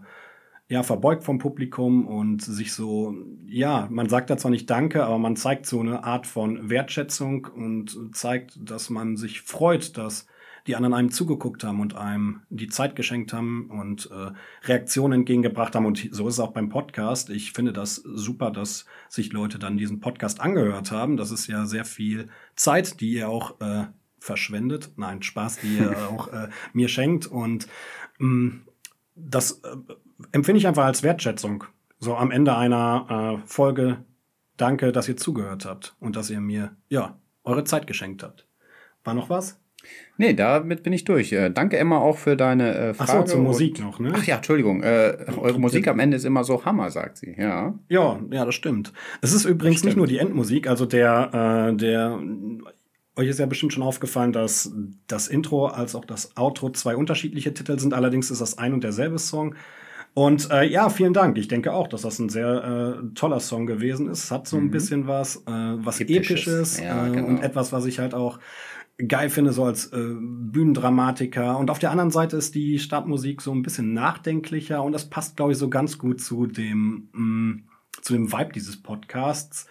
[0.69, 5.17] ja verbeugt vom Publikum und sich so, ja, man sagt da zwar nicht Danke, aber
[5.17, 10.27] man zeigt so eine Art von Wertschätzung und zeigt, dass man sich freut, dass
[10.67, 14.31] die anderen einem zugeguckt haben und einem die Zeit geschenkt haben und äh,
[14.67, 15.85] Reaktionen entgegengebracht haben.
[15.85, 17.29] Und so ist es auch beim Podcast.
[17.29, 21.15] Ich finde das super, dass sich Leute dann diesen Podcast angehört haben.
[21.15, 22.27] Das ist ja sehr viel
[22.57, 23.85] Zeit, die ihr auch äh,
[24.19, 24.91] verschwendet.
[24.97, 27.27] Nein, Spaß, die ihr auch äh, mir schenkt.
[27.27, 27.69] Und
[28.19, 28.57] mh,
[29.15, 29.77] das äh,
[30.31, 31.65] empfinde ich einfach als Wertschätzung.
[31.99, 34.03] So am Ende einer äh, Folge.
[34.55, 38.47] Danke, dass ihr zugehört habt und dass ihr mir, ja, eure Zeit geschenkt habt.
[39.03, 39.59] War noch was?
[40.17, 41.31] Nee, damit bin ich durch.
[41.31, 43.29] Äh, danke Emma auch für deine äh, Ach Frage.
[43.29, 44.11] so, zur Musik noch, ne?
[44.15, 44.81] Ach ja, Entschuldigung.
[44.83, 47.35] Äh, eure Musik am Ende ist immer so Hammer, sagt sie.
[47.37, 47.75] Ja.
[47.87, 48.93] Ja, ja, das stimmt.
[49.21, 52.19] Es ist übrigens nicht nur die Endmusik, also der, äh, der,
[53.15, 54.71] euch ist ja bestimmt schon aufgefallen, dass
[55.07, 57.93] das Intro als auch das Outro zwei unterschiedliche Titel sind.
[57.93, 59.55] Allerdings ist das ein und derselbe Song.
[60.13, 61.37] Und äh, ja, vielen Dank.
[61.37, 64.23] Ich denke auch, dass das ein sehr äh, toller Song gewesen ist.
[64.25, 66.29] Es hat so ein bisschen was, äh, was Episches.
[66.77, 67.27] Episches, Ja, äh, genau.
[67.27, 68.39] und etwas, was ich halt auch
[69.07, 71.57] geil finde, so als äh, Bühnendramatiker.
[71.59, 75.37] Und auf der anderen Seite ist die Startmusik so ein bisschen nachdenklicher und das passt,
[75.37, 77.57] glaube ich, so ganz gut zu dem, mh,
[78.01, 79.67] zu dem Vibe dieses Podcasts.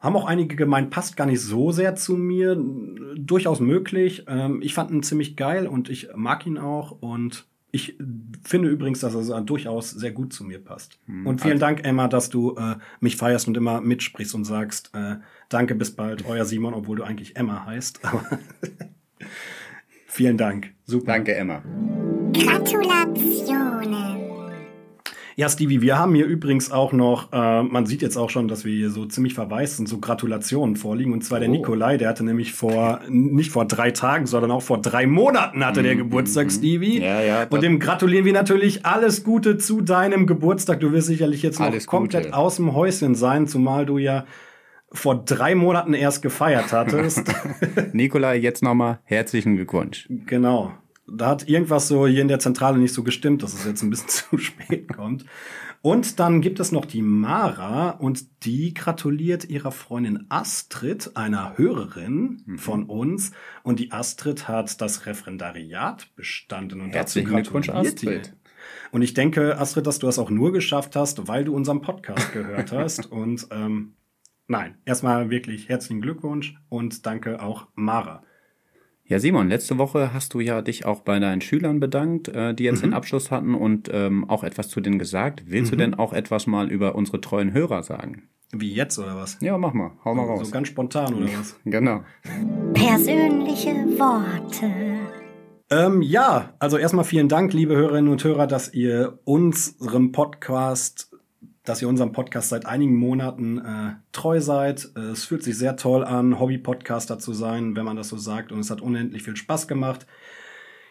[0.00, 2.60] Haben auch einige gemeint, passt gar nicht so sehr zu mir.
[3.14, 4.24] Durchaus möglich.
[4.26, 6.90] Ähm, ich fand ihn ziemlich geil und ich mag ihn auch.
[7.00, 7.96] Und ich
[8.44, 11.00] finde übrigens, dass er durchaus sehr gut zu mir passt.
[11.08, 15.16] und vielen Dank, Emma, dass du äh, mich feierst und immer mitsprichst und sagst, äh,
[15.48, 18.00] danke, bis bald, euer Simon, obwohl du eigentlich Emma heißt.
[20.06, 20.74] Vielen Dank.
[20.84, 21.06] Super.
[21.06, 21.62] Danke Emma.
[22.34, 23.51] Gratulationen.
[25.36, 28.64] Ja, Stevie, wir haben hier übrigens auch noch, äh, man sieht jetzt auch schon, dass
[28.64, 31.12] wir hier so ziemlich verwaist sind, so Gratulationen vorliegen.
[31.12, 31.52] Und zwar der Oh.
[31.52, 35.82] Nikolai, der hatte nämlich vor, nicht vor drei Tagen, sondern auch vor drei Monaten hatte
[35.82, 36.98] der Geburtstag, Stevie.
[36.98, 40.80] Mhm, Ja, ja, das- Und dem gratulieren wir natürlich alles Gute zu deinem Geburtstag.
[40.80, 42.36] Du wirst sicherlich jetzt noch komplett Gute.
[42.36, 44.26] aus dem Häuschen sein, zumal du ja
[44.94, 47.22] vor drei Monaten erst gefeiert hattest.
[47.94, 50.06] Nikolai, jetzt nochmal herzlichen Glückwunsch.
[50.26, 50.72] Genau.
[51.06, 53.90] Da hat irgendwas so hier in der Zentrale nicht so gestimmt, dass es jetzt ein
[53.90, 55.24] bisschen zu spät kommt.
[55.82, 62.44] Und dann gibt es noch die Mara und die gratuliert ihrer Freundin Astrid, einer Hörerin
[62.56, 63.32] von uns.
[63.64, 66.80] Und die Astrid hat das Referendariat bestanden.
[66.80, 67.94] Und Herzlichen dazu gratuliert.
[67.94, 68.36] Astrid.
[68.92, 72.32] Und ich denke, Astrid, dass du das auch nur geschafft hast, weil du unseren Podcast
[72.32, 73.10] gehört hast.
[73.10, 73.94] Und ähm,
[74.46, 78.22] nein, erstmal wirklich herzlichen Glückwunsch und danke auch Mara.
[79.12, 82.64] Ja, Simon, letzte Woche hast du ja dich auch bei deinen Schülern bedankt, äh, die
[82.64, 85.42] jetzt den Abschluss hatten und ähm, auch etwas zu denen gesagt.
[85.48, 88.22] Willst du denn auch etwas mal über unsere treuen Hörer sagen?
[88.52, 89.36] Wie jetzt oder was?
[89.42, 90.50] Ja, mach mal, hau mal So raus.
[90.50, 91.60] ganz spontan oder was?
[91.66, 92.00] Genau.
[92.72, 94.72] Persönliche Worte.
[95.68, 101.11] Ähm, ja, also erstmal vielen Dank, liebe Hörerinnen und Hörer, dass ihr unserem Podcast
[101.64, 104.90] dass ihr unserem Podcast seit einigen Monaten äh, treu seid.
[104.96, 108.50] Äh, es fühlt sich sehr toll an, Hobby-Podcaster zu sein, wenn man das so sagt.
[108.50, 110.06] Und es hat unendlich viel Spaß gemacht.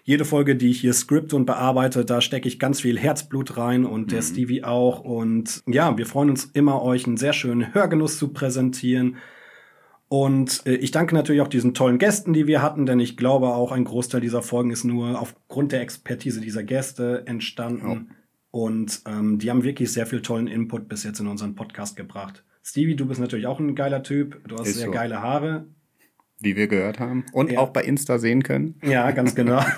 [0.03, 3.85] Jede Folge, die ich hier skripte und bearbeite, da stecke ich ganz viel Herzblut rein
[3.85, 4.07] und mhm.
[4.07, 5.01] der Stevie auch.
[5.01, 9.17] Und ja, wir freuen uns immer, euch einen sehr schönen Hörgenuss zu präsentieren.
[10.07, 13.49] Und äh, ich danke natürlich auch diesen tollen Gästen, die wir hatten, denn ich glaube
[13.49, 18.07] auch ein Großteil dieser Folgen ist nur aufgrund der Expertise dieser Gäste entstanden.
[18.09, 18.15] Ja.
[18.51, 22.43] Und ähm, die haben wirklich sehr viel tollen Input bis jetzt in unseren Podcast gebracht.
[22.63, 24.47] Stevie, du bist natürlich auch ein geiler Typ.
[24.47, 24.91] Du hast ist sehr so.
[24.91, 25.65] geile Haare.
[26.39, 27.25] Wie wir gehört haben.
[27.31, 27.59] Und ja.
[27.59, 28.75] auch bei Insta sehen können.
[28.83, 29.63] Ja, ganz genau.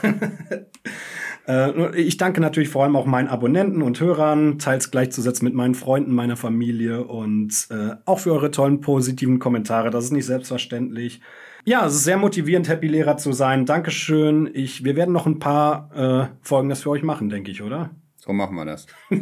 [1.45, 5.76] Äh, ich danke natürlich vor allem auch meinen Abonnenten und Hörern, teils gleichzusetzen mit meinen
[5.76, 9.89] Freunden, meiner Familie und äh, auch für eure tollen positiven Kommentare.
[9.89, 11.19] Das ist nicht selbstverständlich.
[11.65, 13.65] Ja, es ist sehr motivierend, Happy Lehrer zu sein.
[13.65, 14.49] Dankeschön.
[14.53, 15.89] Ich, wir werden noch ein paar
[16.32, 17.89] äh, Folgen das für euch machen, denke ich, oder?
[18.24, 18.88] So machen wir das.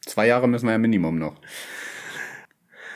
[0.00, 1.40] Zwei Jahre müssen wir ja Minimum noch.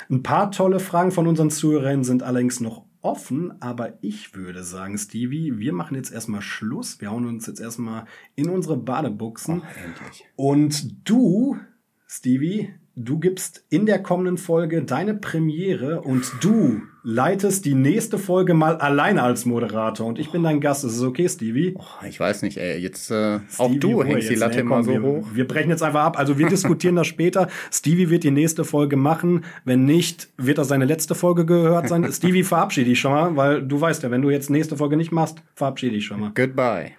[0.08, 4.96] Ein paar tolle Fragen von unseren Zuhörern sind allerdings noch offen, aber ich würde sagen,
[4.96, 7.00] Stevie, wir machen jetzt erstmal Schluss.
[7.00, 8.04] Wir hauen uns jetzt erstmal
[8.36, 9.62] in unsere Badebuchsen.
[9.62, 10.24] Oh, endlich.
[10.36, 11.58] Und du,
[12.06, 18.54] Stevie, du gibst in der kommenden Folge deine Premiere und du leitest die nächste Folge
[18.54, 20.84] mal alleine als Moderator und ich bin dein Gast.
[20.84, 21.74] Ist es okay, Stevie?
[21.76, 22.78] Oh, ich weiß nicht, ey.
[22.78, 25.26] Jetzt äh, Stevie, auch du hängst die Latte immer so wir, hoch.
[25.32, 26.18] Wir brechen jetzt einfach ab.
[26.18, 27.48] Also wir diskutieren das später.
[27.70, 29.44] Stevie wird die nächste Folge machen.
[29.64, 32.10] Wenn nicht, wird er seine letzte Folge gehört sein.
[32.12, 35.12] Stevie, verabschiede dich schon mal, weil du weißt ja, wenn du jetzt nächste Folge nicht
[35.12, 36.32] machst, verabschiede dich schon mal.
[36.34, 36.92] Goodbye.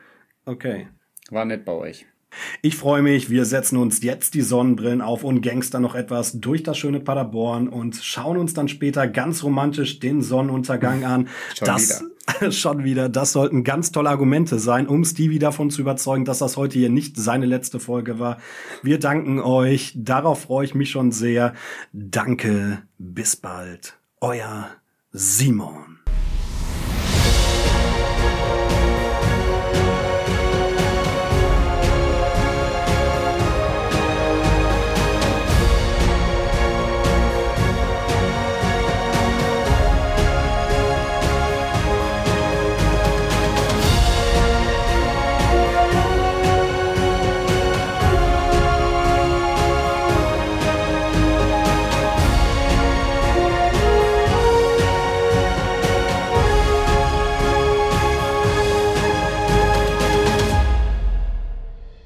[0.45, 0.87] Okay.
[1.29, 2.05] War nett bei euch.
[2.61, 6.63] Ich freue mich, wir setzen uns jetzt die Sonnenbrillen auf und gangster noch etwas durch
[6.63, 11.27] das schöne Paderborn und schauen uns dann später ganz romantisch den Sonnenuntergang an.
[11.57, 12.51] schon das, wieder.
[12.51, 13.09] schon wieder.
[13.09, 16.89] Das sollten ganz tolle Argumente sein, um Stevie davon zu überzeugen, dass das heute hier
[16.89, 18.38] nicht seine letzte Folge war.
[18.81, 19.93] Wir danken euch.
[19.95, 21.53] Darauf freue ich mich schon sehr.
[21.91, 22.84] Danke.
[22.97, 23.97] Bis bald.
[24.21, 24.69] Euer
[25.11, 25.99] Simon.